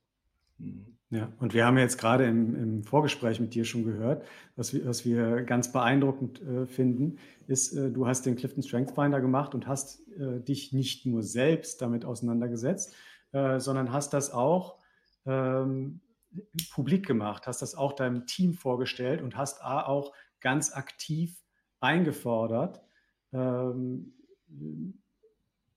Mhm. 0.58 0.98
Ja, 1.10 1.32
und 1.40 1.54
wir 1.54 1.66
haben 1.66 1.78
jetzt 1.78 1.98
gerade 1.98 2.26
im, 2.26 2.56
im 2.56 2.84
Vorgespräch 2.84 3.40
mit 3.40 3.54
dir 3.54 3.66
schon 3.66 3.84
gehört, 3.84 4.26
was 4.56 4.74
wir, 4.74 4.86
was 4.86 5.06
wir 5.06 5.42
ganz 5.44 5.72
beeindruckend 5.72 6.42
äh, 6.42 6.68
finden, 6.68 7.18
ist, 7.48 7.74
äh, 7.74 7.92
du 7.92 8.08
hast 8.08 8.26
den 8.26 8.36
Clifton 8.36 8.64
Strength 8.64 8.96
Finder 8.96 9.20
gemacht 9.20 9.54
und 9.54 9.68
hast 9.68 10.08
äh, 10.18 10.40
dich 10.40 10.72
nicht 10.72 11.06
nur 11.06 11.24
selbst 11.24 11.82
damit 11.82 12.06
auseinandergesetzt, 12.06 12.96
äh, 13.32 13.60
sondern 13.60 13.92
hast 13.92 14.14
das 14.14 14.32
auch 14.32 14.78
ähm, 15.26 16.02
publik 16.72 17.06
gemacht, 17.06 17.48
hast 17.48 17.62
das 17.62 17.76
auch 17.76 17.94
deinem 17.94 18.26
Team 18.26 18.54
vorgestellt 18.54 19.22
und 19.22 19.38
hast 19.38 19.64
auch 19.64 20.14
ganz 20.40 20.74
aktiv 20.74 21.42
eingefordert, 21.80 22.82
ähm, 23.34 24.14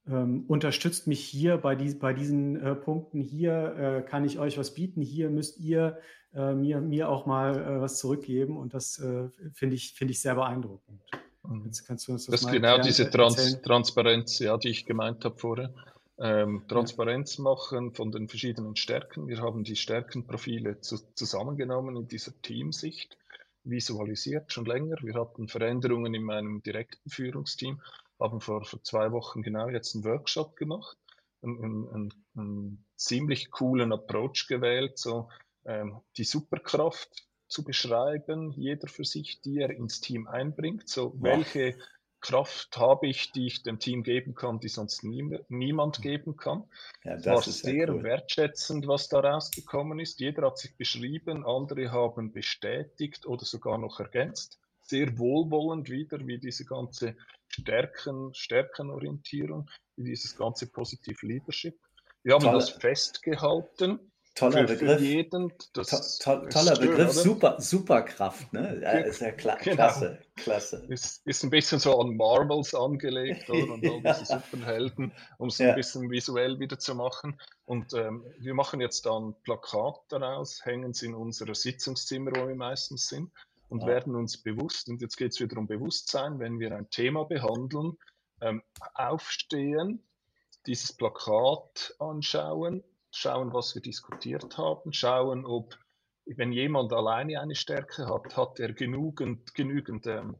ähm, 0.07 0.45
unterstützt 0.49 1.07
mich 1.07 1.21
hier 1.25 1.57
bei, 1.57 1.75
die, 1.75 1.95
bei 1.95 2.13
diesen 2.13 2.61
äh, 2.61 2.75
Punkten. 2.75 3.21
Hier 3.21 3.77
äh, 3.77 4.03
kann 4.03 4.25
ich 4.25 4.39
euch 4.39 4.59
was 4.59 4.75
bieten. 4.75 5.01
Hier 5.01 5.31
müsst 5.31 5.59
ihr 5.59 5.99
äh, 6.35 6.53
mir, 6.53 6.81
mir 6.81 7.09
auch 7.09 7.25
mal 7.25 7.57
äh, 7.57 7.81
was 7.81 7.99
zurückgeben. 7.99 8.57
Und 8.57 8.75
das 8.75 8.99
äh, 8.99 9.29
finde 9.55 9.77
ich, 9.77 9.95
find 9.95 10.11
ich 10.11 10.21
sehr 10.21 10.35
beeindruckend. 10.35 11.01
Mhm. 11.43 11.65
Jetzt 11.65 11.87
kannst 11.87 12.07
du 12.07 12.13
uns 12.13 12.27
das, 12.27 12.33
das 12.33 12.43
ist 12.43 12.53
genau 12.53 12.79
diese 12.79 13.09
Trans 13.09 13.63
Transparenz, 13.63 14.39
ja, 14.41 14.57
die 14.59 14.69
ich 14.69 14.85
gemeint 14.85 15.25
habe 15.25 15.39
vorher 15.39 15.73
ähm, 16.19 16.65
Transparenz 16.69 17.39
machen 17.39 17.93
von 17.93 18.13
den 18.13 18.29
verschiedenen 18.29 18.77
Stärken. 18.77 19.27
Wir 19.27 19.41
haben 19.41 19.65
die 19.65 19.77
Stärkenprofile 19.77 20.81
zu, 20.81 20.97
zusammengenommen 21.15 21.97
in 21.97 22.09
dieser 22.09 22.41
Teamsicht, 22.41 23.19
visualisiert 23.65 24.53
schon 24.53 24.67
länger. 24.67 24.97
Wir 25.03 25.15
hatten 25.15 25.49
Veränderungen 25.49 26.15
in 26.15 26.23
meinem 26.23 26.63
direkten 26.63 27.11
Führungsteam, 27.11 27.81
haben 28.21 28.41
vor, 28.41 28.65
vor 28.65 28.83
zwei 28.83 29.11
Wochen 29.13 29.43
genau 29.43 29.69
jetzt 29.69 29.95
einen 29.95 30.05
Workshop 30.05 30.57
gemacht, 30.57 30.97
einen, 31.43 31.89
einen, 31.89 32.15
einen 32.37 32.85
ziemlich 32.97 33.51
coolen 33.51 33.93
Approach 33.93 34.47
gewählt, 34.49 34.99
so 34.99 35.29
ähm, 35.65 36.01
die 36.17 36.25
Superkraft 36.25 37.27
zu 37.49 37.65
beschreiben, 37.65 38.53
jeder 38.53 38.89
für 38.89 39.05
sich, 39.05 39.41
die 39.41 39.59
er 39.59 39.71
ins 39.71 40.01
Team 40.01 40.27
einbringt. 40.27 40.89
So, 40.89 41.15
welche 41.21 41.77
Kraft 42.25 42.79
habe 42.79 43.07
ich, 43.07 43.33
die 43.33 43.47
ich 43.47 43.63
dem 43.63 43.79
Team 43.79 44.03
geben 44.03 44.35
kann, 44.35 44.59
die 44.59 44.69
sonst 44.69 45.05
nie, 45.05 45.39
niemand 45.49 46.01
geben 46.01 46.37
kann. 46.37 46.65
Ja, 47.05 47.17
das 47.17 47.27
war 47.27 47.43
sehr 47.43 47.91
cool. 47.91 48.03
wertschätzend, 48.03 48.89
was 48.89 49.11
da 49.11 49.21
rausgekommen 49.21 50.01
ist. 50.01 50.21
Jeder 50.21 50.47
hat 50.47 50.57
sich 50.57 50.75
beschrieben, 50.75 51.45
andere 51.45 51.93
haben 51.93 52.33
bestätigt 52.33 53.27
oder 53.27 53.45
sogar 53.45 53.77
noch 53.77 54.01
ergänzt. 54.01 54.59
Sehr 54.81 55.19
wohlwollend 55.19 55.91
wieder, 55.91 56.27
wie 56.27 56.39
diese 56.39 56.65
ganze 56.65 57.15
Stärken, 57.49 58.33
Stärkenorientierung, 58.33 59.69
wie 59.97 60.05
dieses 60.05 60.35
ganze 60.35 60.67
Positive 60.67 61.27
Leadership. 61.27 61.79
Wir 62.23 62.35
haben 62.35 62.45
Tolle. 62.45 62.57
das 62.57 62.71
festgehalten 62.71 64.01
Toller 64.35 64.67
für, 64.67 64.75
Begriff. 64.75 64.99
Für 64.99 65.05
jeden, 65.05 65.53
das 65.75 66.19
to 66.19 66.41
to 66.41 66.47
toller 66.49 66.75
schön, 66.75 66.89
Begriff, 66.89 67.11
oder? 67.11 67.13
super, 67.13 67.61
Superkraft, 67.61 68.53
ne? 68.53 68.81
Ja, 68.83 68.91
ist 68.91 69.21
ja 69.21 69.31
kla 69.31 69.55
genau. 69.55 69.77
klasse, 69.77 70.19
klasse. 70.35 70.85
Ist, 70.89 71.25
ist 71.25 71.45
ein 71.45 71.51
bisschen 71.51 71.79
so 71.79 72.01
an 72.01 72.17
Marvels 72.17 72.75
angelegt, 72.75 73.49
oder? 73.49 73.73
Und 73.75 73.87
all 73.87 74.03
diese 74.03 74.25
Superhelden, 74.25 75.13
um 75.39 75.49
es 75.49 75.59
ja. 75.59 75.69
ein 75.69 75.77
bisschen 75.77 76.11
visuell 76.11 76.59
wieder 76.59 76.81
zu 76.81 76.97
machen. 76.97 77.41
Und 77.65 77.95
ähm, 77.95 78.25
wir 78.39 78.55
machen 78.55 78.81
jetzt 78.81 79.07
dann 79.07 79.37
Plakat 79.45 80.01
daraus, 80.09 80.65
hängen 80.65 80.91
es 80.91 81.03
in 81.03 81.15
unser 81.15 81.55
Sitzungszimmer, 81.55 82.33
wo 82.35 82.49
wir 82.49 82.57
meistens 82.57 83.07
sind, 83.07 83.31
und 83.69 83.83
ja. 83.83 83.89
werden 83.89 84.17
uns 84.17 84.37
bewusst, 84.37 84.89
und 84.89 85.01
jetzt 85.01 85.17
geht 85.17 85.31
es 85.31 85.41
wieder 85.41 85.59
um 85.59 85.69
Bewusstsein, 85.69 86.41
wenn 86.41 86.59
wir 86.59 86.77
ein 86.77 86.91
Thema 86.91 87.25
behandeln, 87.25 87.97
ähm, 88.41 88.63
aufstehen, 88.95 90.03
dieses 90.67 90.93
Plakat 90.93 91.95
anschauen 92.01 92.83
schauen, 93.17 93.53
was 93.53 93.75
wir 93.75 93.83
diskutiert 93.83 94.59
haben, 94.59 94.93
schauen, 94.93 95.47
ob, 95.47 95.79
wenn 96.27 96.53
jemand 96.53 96.93
alleine 96.93 97.41
eine 97.41 97.55
Stärke 97.55 98.07
hat, 98.07 98.37
hat 98.37 98.61
er 98.61 98.73
genügend, 98.73 99.55
genügend 99.55 100.07
ähm, 100.07 100.37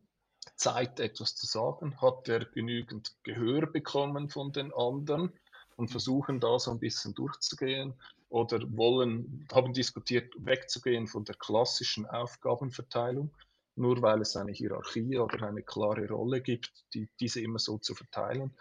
Zeit, 0.57 1.01
etwas 1.01 1.37
zu 1.37 1.47
sagen, 1.47 2.01
hat 2.01 2.29
er 2.29 2.45
genügend 2.45 3.17
Gehör 3.23 3.67
bekommen 3.67 4.29
von 4.29 4.53
den 4.53 4.73
anderen 4.75 5.33
und 5.77 5.91
versuchen 5.91 6.41
da 6.41 6.59
so 6.59 6.71
ein 6.71 6.79
bisschen 6.79 7.15
durchzugehen? 7.15 7.95
Oder 8.29 8.61
wollen, 8.77 9.47
haben 9.53 9.73
diskutiert, 9.73 10.33
wegzugehen 10.37 11.07
von 11.07 11.25
der 11.25 11.37
klassischen 11.37 12.07
Aufgabenverteilung, 12.07 13.31
nur 13.77 14.03
weil 14.03 14.21
es 14.23 14.37
eine 14.37 14.53
Hierarchie 14.53 15.19
oder 15.19 15.47
eine 15.47 15.63
klare 15.63 16.09
Rolle 16.09 16.41
gibt, 16.41 16.73
die, 16.95 17.09
diese 17.21 17.41
immer 17.41 17.59
so 17.59 17.79
zu 17.79 17.95
verteilen 17.95 18.53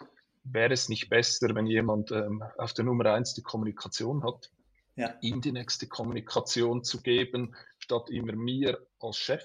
wäre 0.44 0.74
es 0.74 0.90
nicht 0.90 1.10
besser, 1.10 1.56
wenn 1.56 1.66
jemand 1.66 2.12
ähm, 2.12 2.44
auf 2.58 2.74
der 2.74 2.86
Nummer 2.86 3.06
eins 3.14 3.34
die 3.34 3.42
Kommunikation 3.42 4.24
hat, 4.24 4.52
ja. 4.96 5.14
ihm 5.22 5.42
die 5.42 5.52
nächste 5.52 5.88
Kommunikation 5.88 6.84
zu 6.84 7.02
geben, 7.02 7.56
statt 7.80 8.10
immer 8.10 8.34
mir 8.34 8.80
als 9.00 9.18
Chef, 9.18 9.44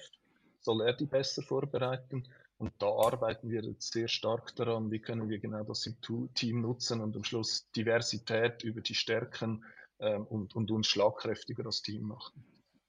soll 0.61 0.81
er 0.81 0.93
die 0.93 1.05
besser 1.05 1.41
vorbereiten. 1.41 2.27
Und 2.57 2.73
da 2.79 2.87
arbeiten 2.87 3.49
wir 3.49 3.63
jetzt 3.63 3.93
sehr 3.93 4.09
stark 4.09 4.53
daran, 4.55 4.91
wie 4.91 4.99
können 4.99 5.29
wir 5.29 5.39
genau 5.39 5.63
das 5.63 5.85
im 5.85 5.95
Team 6.33 6.61
nutzen 6.61 6.99
und 6.99 7.15
am 7.15 7.23
Schluss 7.23 7.71
Diversität 7.71 8.63
über 8.63 8.81
die 8.81 8.95
Stärken 8.95 9.63
ähm, 9.99 10.25
und, 10.25 10.55
und 10.55 10.69
uns 10.69 10.87
schlagkräftiger 10.87 11.65
als 11.65 11.81
Team 11.81 12.03
machen. 12.03 12.43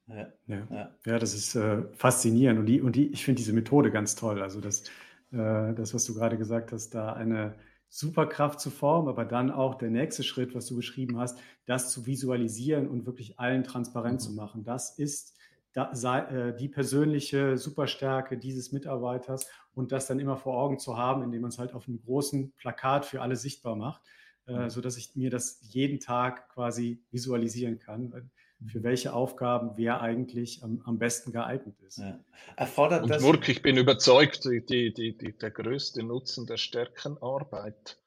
Ja, 0.09 0.27
ja. 0.49 0.93
ja 1.07 1.19
das 1.21 1.35
ist 1.35 1.55
äh, 1.55 1.83
faszinierend 1.95 2.59
und, 2.59 2.67
die, 2.67 2.81
und 2.81 2.97
die, 2.97 3.13
ich 3.13 3.25
finde 3.25 3.39
diese 3.39 3.53
Methode 3.53 3.93
ganz 3.93 4.17
toll. 4.17 4.43
Also 4.43 4.61
das, 4.61 4.83
äh, 5.31 5.73
das, 5.75 5.95
was 5.95 6.05
du 6.05 6.15
gerade 6.15 6.37
gesagt 6.37 6.73
hast, 6.73 6.91
da 6.91 7.13
eine 7.13 7.55
Superkraft 7.93 8.61
zu 8.61 8.71
formen, 8.71 9.09
aber 9.09 9.25
dann 9.25 9.51
auch 9.51 9.75
der 9.75 9.91
nächste 9.91 10.23
Schritt, 10.23 10.55
was 10.55 10.67
du 10.67 10.77
beschrieben 10.77 11.19
hast, 11.19 11.39
das 11.67 11.91
zu 11.91 12.07
visualisieren 12.07 12.89
und 12.89 13.05
wirklich 13.05 13.41
allen 13.41 13.65
transparent 13.65 14.21
mhm. 14.21 14.25
zu 14.25 14.33
machen. 14.33 14.65
Das 14.65 14.97
ist 14.97 15.37
äh, 15.75 16.55
die 16.57 16.69
persönliche 16.69 17.59
Superstärke 17.59 18.39
dieses 18.39 18.71
Mitarbeiters 18.71 19.49
und 19.75 19.91
das 19.91 20.07
dann 20.07 20.21
immer 20.21 20.37
vor 20.37 20.57
Augen 20.57 20.79
zu 20.79 20.97
haben, 20.97 21.23
indem 21.23 21.43
man 21.43 21.51
es 21.51 21.59
halt 21.59 21.75
auf 21.75 21.89
einem 21.89 22.01
großen 22.01 22.53
Plakat 22.53 23.07
für 23.07 23.23
alle 23.23 23.35
sichtbar 23.35 23.75
macht, 23.75 24.03
äh, 24.47 24.53
mhm. 24.53 24.71
sodass 24.71 24.97
ich 24.97 25.17
mir 25.17 25.31
das 25.31 25.59
jeden 25.63 25.99
Tag 25.99 26.49
quasi 26.49 27.03
visualisieren 27.11 27.81
kann, 27.81 28.31
für 28.67 28.83
welche 28.83 29.13
Aufgaben 29.13 29.73
wer 29.77 30.01
eigentlich 30.01 30.63
am, 30.63 30.83
am 30.85 30.99
besten 30.99 31.33
geeignet 31.33 31.77
ist. 31.87 31.99
Ja. 31.99 32.19
Erfordert 32.57 33.05
und 33.05 33.11
das 33.11 33.23
Murk, 33.23 33.49
ich 33.49 33.63
bin 33.63 33.77
überzeugt, 33.77 34.45
die, 34.45 34.65
die, 34.65 34.93
die, 34.93 35.33
der 35.37 35.51
größte 35.51 36.03
Nutzen 36.03 36.47
der 36.47 36.57
Stärkenarbeit 36.57 37.99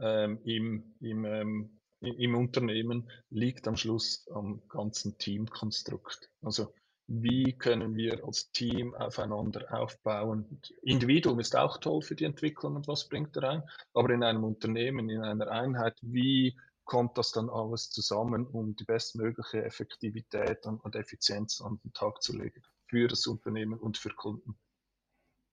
ähm, 0.00 0.38
im, 0.44 0.94
im 1.00 1.24
ähm, 1.24 1.78
im 2.00 2.36
Unternehmen 2.36 3.10
liegt 3.30 3.66
am 3.66 3.76
Schluss 3.76 4.28
am 4.32 4.62
ganzen 4.68 5.18
Teamkonstrukt. 5.18 6.30
Also 6.42 6.72
wie 7.08 7.54
können 7.54 7.96
wir 7.96 8.24
als 8.24 8.50
Team 8.52 8.94
aufeinander 8.94 9.66
aufbauen. 9.72 10.60
Individuum 10.82 11.40
ist 11.40 11.56
auch 11.56 11.78
toll 11.78 12.02
für 12.02 12.14
die 12.14 12.24
Entwicklung 12.24 12.76
und 12.76 12.86
was 12.86 13.08
bringt 13.08 13.34
er 13.36 13.50
ein, 13.50 13.62
aber 13.94 14.10
in 14.10 14.22
einem 14.22 14.44
Unternehmen, 14.44 15.08
in 15.08 15.22
einer 15.22 15.50
Einheit, 15.50 15.96
wie 16.02 16.56
kommt 16.88 17.18
das 17.18 17.32
dann 17.32 17.50
alles 17.50 17.90
zusammen, 17.90 18.46
um 18.46 18.74
die 18.74 18.84
bestmögliche 18.84 19.62
Effektivität 19.62 20.66
und, 20.66 20.96
Effizienz 20.96 21.60
an 21.60 21.78
den 21.84 21.92
Tag 21.92 22.22
zu 22.22 22.36
legen 22.36 22.62
für 22.86 23.06
das 23.06 23.26
Unternehmen 23.26 23.78
und 23.78 23.98
für 23.98 24.08
Kunden. 24.08 24.58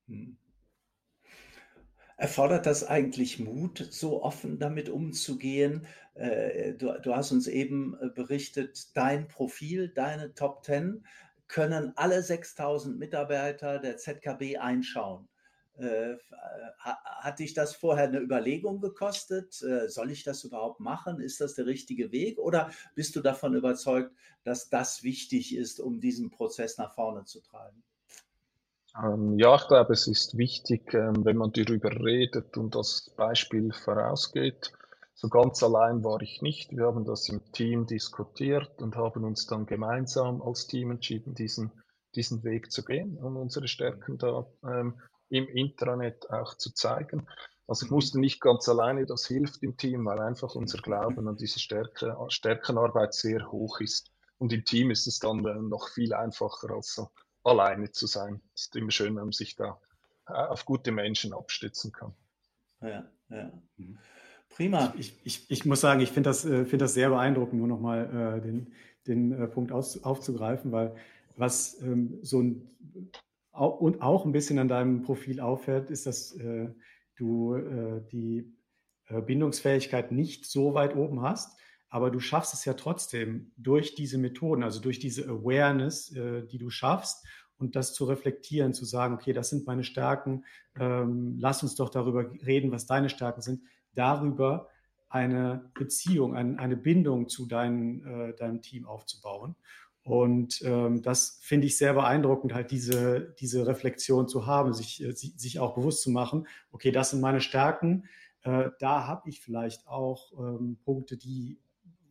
Hm. 0.08 0.38
Erfordert 2.18 2.66
das 2.66 2.86
eigentlich 2.86 3.40
Mut, 3.40 3.86
so 3.92 4.24
offen 4.24 4.58
damit 4.58 4.88
umzugehen? 4.88 5.86
Äh, 6.14 6.74
du, 6.76 6.98
du, 7.02 7.14
hast 7.14 7.34
uns 7.34 7.48
eben 7.48 7.98
äh, 8.00 8.08
berichtet, 8.08 8.96
dein 8.96 9.28
Profil, 9.28 9.90
deine 9.90 10.34
Top 10.34 10.64
10 10.64 11.06
können 11.50 11.92
alle 11.98 12.24
6000 12.24 12.98
Mitarbeiter 12.98 13.80
der 13.80 13.98
ZKB 13.98 14.58
einschauen. 14.58 15.28
Äh, 15.78 16.16
hat 16.80 17.40
dich 17.40 17.54
das 17.54 17.76
vorher 17.76 18.08
eine 18.08 18.20
Überlegung 18.20 18.80
gekostet? 18.80 19.62
Äh, 19.62 19.90
soll 19.90 20.12
ich 20.12 20.24
das 20.24 20.44
überhaupt 20.44 20.80
machen? 20.80 21.20
Ist 21.20 21.42
das 21.42 21.56
der 21.56 21.66
richtige 21.66 22.12
Weg? 22.12 22.40
Oder 22.40 22.70
bist 22.96 23.16
du 23.16 23.22
davon 23.22 23.56
überzeugt, 23.56 24.12
dass 24.44 24.70
das 24.70 25.04
wichtig 25.04 25.56
ist, 25.56 25.80
um 25.80 26.00
diesen 26.00 26.30
Prozess 26.30 26.78
nach 26.78 26.94
vorne 26.94 27.26
zu 27.26 27.42
treiben? 27.42 27.84
Ähm, 29.04 29.38
ja, 29.38 29.56
ich 29.56 29.68
glaube, 29.68 29.94
es 29.94 30.08
ist 30.08 30.38
wichtig, 30.38 30.94
ähm, 30.94 31.26
wenn 31.26 31.36
man 31.36 31.52
darüber 31.52 31.92
redet 31.92 32.56
und 32.58 32.76
das 32.76 33.12
Beispiel 33.18 33.74
vorausgeht. 33.74 34.72
So 35.14 35.28
ganz 35.28 35.62
allein 35.64 36.04
war 36.04 36.22
ich 36.22 36.42
nicht. 36.42 36.72
Wir 36.72 36.86
haben 36.86 37.04
das 37.04 37.28
im 37.30 37.42
Team 37.52 37.86
diskutiert 37.86 38.82
und 38.82 38.96
haben 38.96 39.24
uns 39.26 39.48
dann 39.48 39.66
gemeinsam 39.66 40.42
als 40.42 40.68
Team 40.68 40.92
entschieden, 40.92 41.34
diesen, 41.34 41.72
diesen 42.16 42.44
Weg 42.44 42.72
zu 42.72 42.84
gehen 42.84 43.18
und 43.18 43.36
unsere 43.36 43.68
Stärken 43.68 44.18
da 44.18 44.46
ähm, 44.64 45.02
im 45.30 45.48
Intranet 45.48 46.30
auch 46.30 46.56
zu 46.56 46.74
zeigen. 46.74 47.28
Also 47.68 47.86
ich 47.86 47.92
mhm. 47.92 47.96
musste 47.96 48.20
nicht 48.20 48.42
ganz 48.42 48.70
alleine, 48.70 49.06
das 49.06 49.26
hilft 49.26 49.64
im 49.64 49.78
Team, 49.78 50.06
weil 50.06 50.20
einfach 50.20 50.56
unser 50.56 50.80
Glauben 50.80 51.28
an 51.28 51.38
diese 51.38 51.60
Stärke, 51.60 52.16
Stärkenarbeit 52.30 53.14
sehr 53.14 53.52
hoch 53.52 53.80
ist. 53.80 54.12
Und 54.38 54.54
im 54.54 54.66
Team 54.66 54.92
ist 54.92 55.08
es 55.08 55.20
dann 55.20 55.46
äh, 55.46 55.56
noch 55.56 55.90
viel 55.90 56.14
einfacher 56.14 56.70
als 56.72 56.94
so 56.94 57.10
alleine 57.44 57.92
zu 57.92 58.08
sein. 58.08 58.42
Es 58.54 58.64
ist 58.64 58.76
immer 58.76 58.92
schön, 58.92 59.16
wenn 59.16 59.24
man 59.24 59.32
sich 59.32 59.56
da 59.56 59.80
äh, 60.28 60.34
auf 60.34 60.66
gute 60.66 60.92
Menschen 60.92 61.34
abstützen 61.34 61.92
kann. 61.92 62.14
Ja, 62.82 63.10
ja. 63.30 63.52
Mhm. 63.78 63.98
Prima. 64.50 64.94
Ich, 64.98 65.20
ich, 65.24 65.50
ich 65.50 65.66
muss 65.66 65.82
sagen, 65.82 66.02
ich 66.02 66.12
finde 66.12 66.30
das, 66.30 66.46
äh, 66.46 66.66
find 66.66 66.82
das 66.82 66.94
sehr 66.94 67.10
beeindruckend, 67.10 67.60
nur 67.60 67.68
nochmal 67.68 68.38
äh, 68.38 68.42
den, 68.42 68.74
den 69.08 69.52
Punkt 69.52 69.72
aus, 69.72 70.04
aufzugreifen, 70.04 70.72
weil 70.72 70.96
was 71.36 71.82
ähm, 71.82 72.20
so 72.22 72.42
ein 72.42 72.70
und 73.56 74.02
auch 74.02 74.26
ein 74.26 74.32
bisschen 74.32 74.60
an 74.60 74.68
deinem 74.68 75.02
Profil 75.02 75.40
auffällt, 75.40 75.90
ist, 75.90 76.06
dass 76.06 76.34
äh, 76.34 76.70
du 77.16 77.56
äh, 77.56 78.02
die 78.12 78.54
äh, 79.08 79.22
Bindungsfähigkeit 79.22 80.12
nicht 80.12 80.46
so 80.46 80.74
weit 80.74 80.96
oben 80.96 81.22
hast, 81.22 81.58
aber 81.90 82.12
du 82.12 82.20
schaffst 82.20 82.54
es 82.54 82.66
ja 82.66 82.74
trotzdem 82.74 83.52
durch 83.58 83.96
diese 83.96 84.18
Methoden, 84.18 84.64
also 84.64 84.82
durch 84.82 85.00
diese 85.00 85.28
Awareness, 85.30 86.08
die 86.08 86.58
du 86.58 86.70
schaffst 86.70 87.26
und 87.58 87.78
das 87.78 87.94
zu 87.94 88.06
reflektieren, 88.06 88.74
zu 88.74 88.84
sagen, 88.84 89.14
okay, 89.14 89.32
das 89.32 89.50
sind 89.50 89.66
meine 89.66 89.86
Stärken, 89.86 90.44
ähm, 90.78 91.38
lass 91.40 91.64
uns 91.64 91.76
doch 91.76 91.90
darüber 91.90 92.30
reden, 92.46 92.72
was 92.72 92.86
deine 92.86 93.08
Stärken 93.10 93.42
sind 93.42 93.62
darüber 93.94 94.68
eine 95.10 95.72
Beziehung, 95.74 96.36
ein, 96.36 96.60
eine 96.60 96.76
Bindung 96.76 97.30
zu 97.30 97.46
dein, 97.46 98.04
äh, 98.06 98.36
deinem 98.36 98.62
Team 98.62 98.86
aufzubauen. 98.86 99.56
Und 100.06 100.62
ähm, 100.64 101.02
das 101.02 101.40
finde 101.42 101.66
ich 101.66 101.78
sehr 101.78 101.96
beeindruckend, 101.96 102.54
halt 102.54 102.70
diese, 102.70 103.34
diese 103.40 103.66
Reflexion 103.66 104.28
zu 104.28 104.46
haben, 104.46 104.72
sich, 104.72 105.04
äh, 105.04 105.12
sich 105.14 105.60
auch 105.60 105.74
bewusst 105.74 106.04
zu 106.04 106.12
machen, 106.12 106.48
okay, 106.72 106.92
das 106.92 107.10
sind 107.10 107.22
meine 107.22 107.42
Stärken, 107.42 108.06
äh, 108.44 108.70
da 108.80 109.08
habe 109.08 109.28
ich 109.28 109.42
vielleicht 109.42 109.88
auch 109.88 110.32
ähm, 110.38 110.78
Punkte, 110.86 111.18
die, 111.18 111.60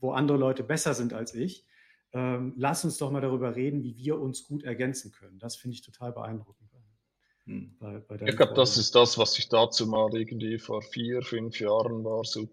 wo 0.00 0.10
andere 0.10 0.38
Leute 0.38 0.64
besser 0.64 0.92
sind 0.92 1.12
als 1.12 1.34
ich. 1.34 1.66
Ähm, 2.12 2.52
lass 2.56 2.84
uns 2.84 2.98
doch 2.98 3.12
mal 3.12 3.20
darüber 3.20 3.54
reden, 3.54 3.84
wie 3.84 3.96
wir 3.96 4.20
uns 4.20 4.42
gut 4.42 4.64
ergänzen 4.64 5.12
können. 5.12 5.38
Das 5.38 5.54
finde 5.54 5.76
ich 5.76 5.82
total 5.82 6.10
beeindruckend. 6.10 6.64
Hm. 7.46 7.76
Bei, 7.78 7.98
bei 7.98 8.14
ich 8.26 8.36
glaube, 8.36 8.54
das 8.54 8.78
ist 8.78 8.94
das, 8.94 9.18
was 9.18 9.38
ich 9.38 9.48
dazu 9.48 9.86
mal 9.86 10.14
irgendwie 10.16 10.58
vor 10.58 10.80
vier, 10.80 11.20
fünf 11.22 11.60
Jahren 11.60 12.02
war, 12.02 12.24
so 12.24 12.48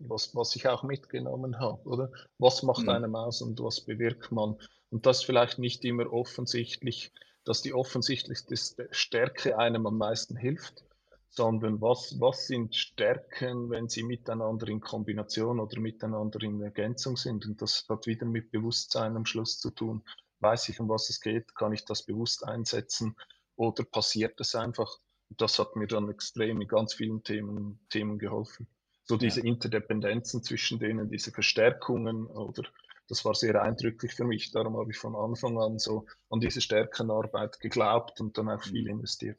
was, 0.00 0.34
was 0.34 0.54
ich 0.54 0.68
auch 0.68 0.82
mitgenommen 0.82 1.58
habe, 1.58 1.82
oder? 1.88 2.10
Was 2.38 2.62
macht 2.62 2.82
mhm. 2.82 2.90
einem 2.90 3.16
aus 3.16 3.40
und 3.40 3.62
was 3.62 3.80
bewirkt 3.80 4.32
man? 4.32 4.56
Und 4.94 5.06
das 5.06 5.24
vielleicht 5.24 5.58
nicht 5.58 5.84
immer 5.84 6.12
offensichtlich, 6.12 7.10
dass 7.42 7.62
die 7.62 7.74
offensichtlichste 7.74 8.88
Stärke 8.92 9.58
einem 9.58 9.88
am 9.88 9.98
meisten 9.98 10.36
hilft, 10.36 10.84
sondern 11.28 11.80
was, 11.80 12.20
was 12.20 12.46
sind 12.46 12.76
Stärken, 12.76 13.70
wenn 13.70 13.88
sie 13.88 14.04
miteinander 14.04 14.68
in 14.68 14.80
Kombination 14.80 15.58
oder 15.58 15.80
miteinander 15.80 16.40
in 16.42 16.62
Ergänzung 16.62 17.16
sind? 17.16 17.44
Und 17.44 17.60
das 17.60 17.86
hat 17.88 18.06
wieder 18.06 18.24
mit 18.24 18.52
Bewusstsein 18.52 19.16
am 19.16 19.26
Schluss 19.26 19.58
zu 19.58 19.72
tun. 19.72 20.04
Weiß 20.38 20.68
ich, 20.68 20.78
um 20.78 20.88
was 20.88 21.10
es 21.10 21.20
geht? 21.20 21.56
Kann 21.56 21.72
ich 21.72 21.84
das 21.84 22.04
bewusst 22.04 22.44
einsetzen? 22.44 23.16
oder 23.56 23.84
passiert 23.84 24.40
es 24.40 24.54
einfach? 24.54 24.98
Das 25.30 25.58
hat 25.58 25.76
mir 25.76 25.86
dann 25.86 26.08
extrem 26.08 26.60
in 26.60 26.68
ganz 26.68 26.94
vielen 26.94 27.22
Themen, 27.22 27.80
Themen 27.90 28.18
geholfen. 28.18 28.66
So 29.04 29.16
diese 29.16 29.40
ja. 29.40 29.46
Interdependenzen 29.46 30.42
zwischen 30.42 30.78
denen, 30.78 31.08
diese 31.10 31.30
Verstärkungen 31.30 32.26
oder 32.26 32.62
das 33.08 33.24
war 33.24 33.34
sehr 33.34 33.60
eindrücklich 33.60 34.14
für 34.14 34.24
mich. 34.24 34.50
Darum 34.50 34.76
habe 34.76 34.90
ich 34.90 34.98
von 34.98 35.14
Anfang 35.14 35.58
an 35.58 35.78
so 35.78 36.06
an 36.30 36.40
diese 36.40 36.60
Stärkenarbeit 36.60 37.60
geglaubt 37.60 38.20
und 38.20 38.38
dann 38.38 38.48
auch 38.48 38.62
viel 38.62 38.84
mhm. 38.84 38.98
investiert. 38.98 39.38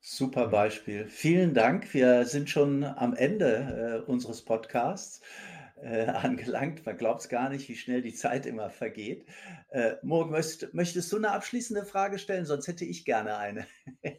Super 0.00 0.48
Beispiel. 0.48 1.08
Vielen 1.08 1.52
Dank. 1.52 1.92
Wir 1.92 2.26
sind 2.26 2.48
schon 2.48 2.84
am 2.84 3.14
Ende 3.14 4.04
äh, 4.06 4.10
unseres 4.10 4.42
Podcasts 4.42 5.20
äh, 5.82 6.06
angelangt. 6.06 6.86
Man 6.86 6.96
glaubt 6.96 7.22
es 7.22 7.28
gar 7.28 7.48
nicht, 7.48 7.68
wie 7.68 7.76
schnell 7.76 8.02
die 8.02 8.14
Zeit 8.14 8.46
immer 8.46 8.70
vergeht. 8.70 9.26
Äh, 9.70 9.94
Morgen, 10.02 10.30
möchtest, 10.30 10.74
möchtest 10.74 11.12
du 11.12 11.16
eine 11.16 11.32
abschließende 11.32 11.84
Frage 11.84 12.18
stellen? 12.18 12.46
Sonst 12.46 12.68
hätte 12.68 12.84
ich 12.84 13.04
gerne 13.04 13.36
eine. 13.36 13.66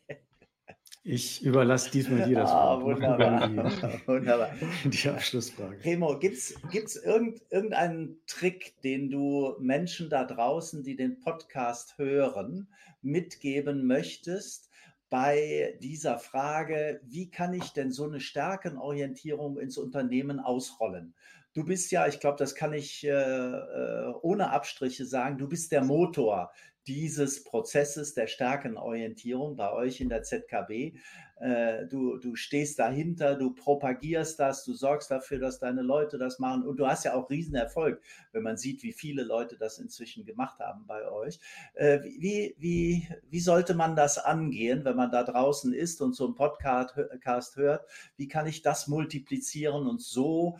Ich 1.09 1.41
überlasse 1.41 1.89
diesmal 1.89 2.27
dir 2.27 2.35
das 2.39 2.51
ah, 2.51 2.81
Wort. 2.81 2.97
Wunderbar. 2.97 3.47
Die, 3.47 3.57
wunderbar. 4.07 4.49
Die 4.83 5.09
Abschlussfrage. 5.09 5.81
Remo, 5.85 6.19
gibt 6.19 6.35
es 6.35 6.95
irgend, 6.97 7.41
irgendeinen 7.49 8.19
Trick, 8.27 8.73
den 8.81 9.09
du 9.09 9.55
Menschen 9.57 10.09
da 10.09 10.25
draußen, 10.25 10.83
die 10.83 10.97
den 10.97 11.17
Podcast 11.21 11.97
hören, 11.97 12.67
mitgeben 13.01 13.87
möchtest 13.87 14.69
bei 15.09 15.77
dieser 15.81 16.19
Frage, 16.19 16.99
wie 17.05 17.31
kann 17.31 17.53
ich 17.53 17.71
denn 17.71 17.93
so 17.93 18.03
eine 18.03 18.19
Stärkenorientierung 18.19 19.57
ins 19.57 19.77
Unternehmen 19.77 20.41
ausrollen? 20.41 21.13
Du 21.57 21.65
bist 21.65 21.89
ja, 21.89 22.05
ich 22.05 22.19
glaube, 22.19 22.37
das 22.37 22.53
kann 22.53 22.71
ich 22.71 23.03
äh, 23.03 23.09
äh, 23.09 24.13
ohne 24.21 24.51
Abstriche 24.51 25.07
sagen, 25.07 25.39
du 25.39 25.47
bist 25.47 25.71
der 25.71 25.83
Motor 25.83 26.51
dieses 26.85 27.43
Prozesses 27.43 28.13
der 28.13 28.27
Stärkenorientierung 28.27 29.55
bei 29.55 29.73
euch 29.73 29.99
in 29.99 30.07
der 30.07 30.21
ZKB. 30.21 30.93
Äh, 31.39 31.85
du, 31.87 32.17
du 32.17 32.35
stehst 32.35 32.79
dahinter, 32.79 33.35
du 33.35 33.53
propagierst 33.53 34.39
das, 34.39 34.65
du 34.65 34.73
sorgst 34.73 35.11
dafür, 35.11 35.39
dass 35.39 35.59
deine 35.59 35.81
Leute 35.81 36.17
das 36.17 36.39
machen 36.39 36.65
und 36.65 36.77
du 36.77 36.87
hast 36.87 37.05
ja 37.05 37.13
auch 37.13 37.29
Riesenerfolg, 37.29 38.01
wenn 38.31 38.41
man 38.41 38.57
sieht, 38.57 38.81
wie 38.81 38.93
viele 38.93 39.23
Leute 39.23 39.57
das 39.57 39.77
inzwischen 39.77 40.25
gemacht 40.25 40.59
haben 40.59 40.85
bei 40.87 41.07
euch. 41.11 41.39
Äh, 41.73 42.01
wie, 42.03 42.55
wie, 42.57 43.07
wie 43.29 43.39
sollte 43.39 43.75
man 43.75 43.95
das 43.95 44.17
angehen, 44.17 44.85
wenn 44.85 44.95
man 44.95 45.11
da 45.11 45.23
draußen 45.23 45.73
ist 45.73 46.01
und 46.01 46.13
so 46.13 46.25
einen 46.25 46.35
Podcast 46.35 47.55
hört? 47.55 47.87
Wie 48.15 48.27
kann 48.27 48.47
ich 48.47 48.61
das 48.61 48.87
multiplizieren 48.87 49.87
und 49.87 50.01
so 50.01 50.57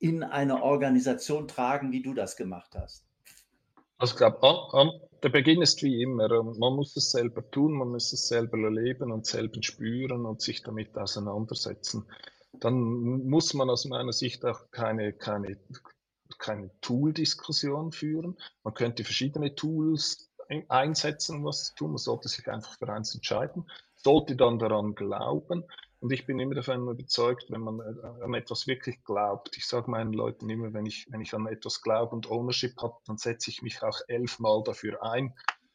in 0.00 0.24
eine 0.24 0.62
Organisation 0.62 1.46
tragen, 1.46 1.92
wie 1.92 2.02
du 2.02 2.14
das 2.14 2.36
gemacht 2.36 2.74
hast? 2.74 3.04
Also 3.98 4.14
ich 4.14 4.18
glaube, 4.18 4.40
der 5.22 5.28
Beginn 5.28 5.60
ist 5.60 5.82
wie 5.82 6.02
immer. 6.02 6.30
Ähm, 6.30 6.56
man 6.58 6.74
muss 6.74 6.96
es 6.96 7.10
selber 7.10 7.48
tun, 7.50 7.74
man 7.74 7.88
muss 7.88 8.12
es 8.12 8.28
selber 8.28 8.58
erleben 8.58 9.12
und 9.12 9.26
selber 9.26 9.62
spüren 9.62 10.24
und 10.24 10.40
sich 10.40 10.62
damit 10.62 10.96
auseinandersetzen. 10.96 12.06
Dann 12.54 12.74
muss 13.28 13.54
man 13.54 13.70
aus 13.70 13.84
meiner 13.84 14.12
Sicht 14.12 14.44
auch 14.44 14.70
keine, 14.70 15.12
keine, 15.12 15.58
keine 16.38 16.70
Tool-Diskussion 16.80 17.92
führen. 17.92 18.36
Man 18.64 18.74
könnte 18.74 19.04
verschiedene 19.04 19.54
Tools 19.54 20.30
einsetzen, 20.68 21.44
was 21.44 21.66
zu 21.66 21.74
tun. 21.74 21.90
Man 21.90 21.98
sollte 21.98 22.28
sich 22.28 22.48
einfach 22.48 22.78
für 22.78 22.88
eins 22.92 23.14
entscheiden, 23.14 23.70
sollte 23.96 24.34
dann 24.34 24.58
daran 24.58 24.94
glauben. 24.94 25.64
Und 26.00 26.12
ich 26.12 26.24
bin 26.24 26.38
immer 26.38 26.54
davon 26.54 26.88
überzeugt, 26.88 27.50
wenn 27.50 27.60
man 27.60 27.80
an 27.80 28.32
etwas 28.32 28.66
wirklich 28.66 29.04
glaubt. 29.04 29.56
Ich 29.56 29.66
sage 29.66 29.90
meinen 29.90 30.14
Leuten 30.14 30.48
immer, 30.48 30.72
wenn 30.72 30.86
ich, 30.86 31.06
wenn 31.10 31.20
ich 31.20 31.34
an 31.34 31.46
etwas 31.46 31.82
glaube 31.82 32.14
und 32.16 32.30
Ownership 32.30 32.80
habe, 32.80 32.96
dann 33.06 33.18
setze 33.18 33.50
ich 33.50 33.60
mich 33.60 33.82
auch 33.82 34.00
elfmal 34.08 34.62
dafür 34.64 35.02
ein 35.02 35.34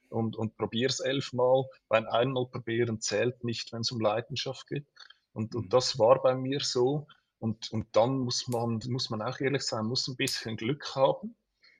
und, 0.09 0.35
und 0.35 0.57
probiere 0.57 0.89
es 0.89 0.99
elfmal, 0.99 1.65
weil 1.89 2.07
einmal 2.07 2.47
probieren 2.47 3.01
zählt 3.01 3.43
nicht, 3.43 3.71
wenn 3.71 3.81
es 3.81 3.91
um 3.91 3.99
Leidenschaft 3.99 4.67
geht. 4.67 4.88
Und, 5.33 5.53
und 5.53 5.65
mhm. 5.65 5.69
das 5.69 5.99
war 5.99 6.21
bei 6.21 6.33
mir 6.33 6.59
so. 6.59 7.07
Und, 7.38 7.71
und 7.71 7.95
dann 7.95 8.17
muss 8.19 8.47
man, 8.47 8.79
muss 8.88 9.11
man 9.11 9.21
auch 9.21 9.39
ehrlich 9.39 9.61
sein, 9.61 9.85
muss 9.85 10.07
ein 10.07 10.15
bisschen 10.15 10.57
Glück 10.57 10.95
haben, 10.95 11.35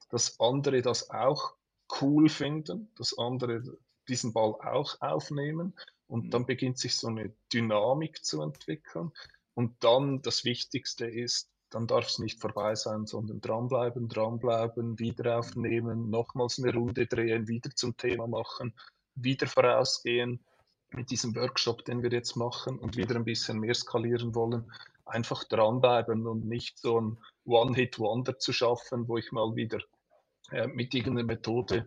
dass 0.10 0.40
andere 0.40 0.82
das 0.84 1.10
auch 1.10 1.56
cool 2.02 2.30
finden, 2.30 2.92
dass 2.96 3.18
andere 3.18 3.64
diesen 4.08 4.34
Ball 4.34 4.54
auch 4.54 5.02
aufnehmen. 5.02 5.74
Und 6.08 6.34
dann 6.34 6.44
mhm. 6.44 6.48
beginnt 6.48 6.78
sich 6.78 6.96
so 6.96 7.08
eine 7.08 7.34
Dynamik 7.54 8.24
zu 8.24 8.42
entwickeln. 8.42 9.12
Und 9.54 9.84
dann 9.84 10.22
das 10.22 10.44
Wichtigste 10.44 11.08
ist, 11.08 11.50
dann 11.70 11.88
darf 11.88 12.08
es 12.08 12.20
nicht 12.20 12.40
vorbei 12.40 12.76
sein, 12.76 13.06
sondern 13.06 13.42
dranbleiben, 13.42 14.08
dranbleiben, 14.08 15.00
wieder 15.00 15.40
aufnehmen, 15.40 16.10
nochmals 16.10 16.60
eine 16.60 16.74
Runde 16.74 17.08
drehen, 17.08 17.48
wieder 17.48 17.72
zum 17.72 17.98
Thema 17.98 18.28
machen, 18.28 18.74
wieder 19.16 19.48
vorausgehen 19.48 20.40
mit 20.92 21.10
diesem 21.10 21.36
Workshop, 21.36 21.84
den 21.86 22.04
wir 22.04 22.12
jetzt 22.12 22.36
machen 22.36 22.80
und 22.80 22.96
wieder 22.96 23.16
ein 23.16 23.26
bisschen 23.26 23.60
mehr 23.60 23.74
skalieren 23.74 24.36
wollen. 24.36 24.72
Einfach 25.06 25.44
dranbleiben 25.44 26.26
und 26.28 26.46
nicht 26.46 26.80
so 26.80 27.00
ein 27.00 27.18
One-Hit-Wonder 27.46 28.40
zu 28.40 28.54
schaffen, 28.54 29.08
wo 29.08 29.18
ich 29.18 29.32
mal 29.32 29.56
wieder 29.56 29.80
äh, 30.52 30.68
mit 30.68 30.94
irgendeiner 30.94 31.28
Methode 31.28 31.86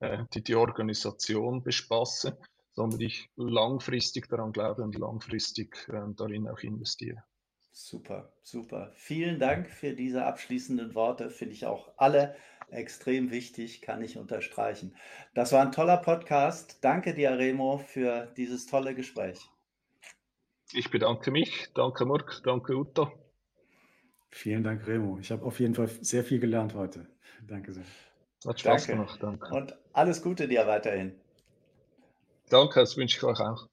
äh, 0.00 0.24
die, 0.34 0.42
die 0.42 0.54
Organisation 0.54 1.62
bespasse, 1.62 2.38
sondern 2.78 3.00
ich 3.00 3.28
langfristig 3.34 4.28
daran 4.28 4.52
glaube 4.52 4.84
und 4.84 4.96
langfristig 4.96 5.88
äh, 5.88 6.00
darin 6.16 6.46
auch 6.46 6.60
investiere. 6.60 7.24
Super, 7.72 8.32
super. 8.44 8.92
Vielen 8.94 9.40
Dank 9.40 9.68
für 9.68 9.94
diese 9.94 10.24
abschließenden 10.24 10.94
Worte. 10.94 11.28
Finde 11.28 11.54
ich 11.54 11.66
auch 11.66 11.90
alle 11.96 12.36
extrem 12.70 13.32
wichtig, 13.32 13.82
kann 13.82 14.00
ich 14.00 14.16
unterstreichen. 14.16 14.94
Das 15.34 15.50
war 15.52 15.62
ein 15.62 15.72
toller 15.72 15.96
Podcast. 15.96 16.78
Danke 16.82 17.14
dir, 17.14 17.36
Remo, 17.36 17.78
für 17.78 18.32
dieses 18.36 18.66
tolle 18.66 18.94
Gespräch. 18.94 19.40
Ich 20.72 20.88
bedanke 20.90 21.32
mich. 21.32 21.70
Danke, 21.74 22.04
Murk. 22.04 22.42
Danke, 22.44 22.76
Uta. 22.76 23.10
Vielen 24.30 24.62
Dank, 24.62 24.86
Remo. 24.86 25.18
Ich 25.18 25.32
habe 25.32 25.44
auf 25.44 25.58
jeden 25.58 25.74
Fall 25.74 25.88
sehr 25.88 26.22
viel 26.22 26.38
gelernt 26.38 26.74
heute. 26.74 27.08
Danke 27.44 27.72
sehr. 27.72 27.84
Hat 28.46 28.60
Spaß 28.60 28.86
danke. 28.86 28.92
gemacht. 28.92 29.18
Danke. 29.20 29.54
Und 29.54 29.76
alles 29.92 30.22
Gute 30.22 30.46
dir 30.46 30.64
weiterhin. 30.68 31.18
Danke, 32.50 32.80
das 32.80 32.96
wünsche 32.96 33.18
ich 33.18 33.24
euch 33.24 33.40
auch. 33.40 33.68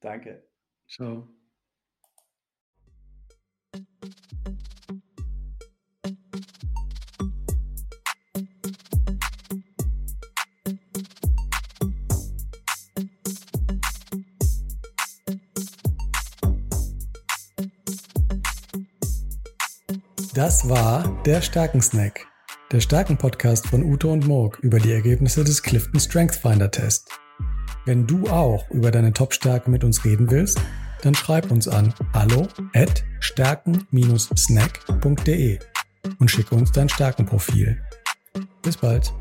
Danke. 0.00 0.44
Ciao. 0.88 1.28
Das 20.34 20.68
war 20.68 21.22
der 21.24 21.42
Stärkensnack, 21.42 22.26
der 22.72 22.80
Stärken-Podcast 22.80 23.66
von 23.66 23.82
Ute 23.82 24.06
und 24.06 24.26
Morg 24.26 24.58
über 24.60 24.78
die 24.78 24.92
Ergebnisse 24.92 25.44
des 25.44 25.62
Clifton 25.62 26.00
Strength 26.00 26.36
Finder 26.36 26.70
Test. 26.70 27.10
Wenn 27.90 28.06
du 28.06 28.28
auch 28.28 28.70
über 28.70 28.92
deine 28.92 29.12
Top-Stärke 29.12 29.68
mit 29.68 29.82
uns 29.82 30.04
reden 30.04 30.30
willst, 30.30 30.60
dann 31.02 31.12
schreib 31.12 31.50
uns 31.50 31.66
an 31.66 31.92
hallo 32.14 32.46
at 32.72 33.02
stärken-snack.de 33.18 35.58
und 36.20 36.30
schicke 36.30 36.54
uns 36.54 36.70
dein 36.70 36.88
Stärkenprofil. 36.88 37.82
Bis 38.62 38.76
bald. 38.76 39.12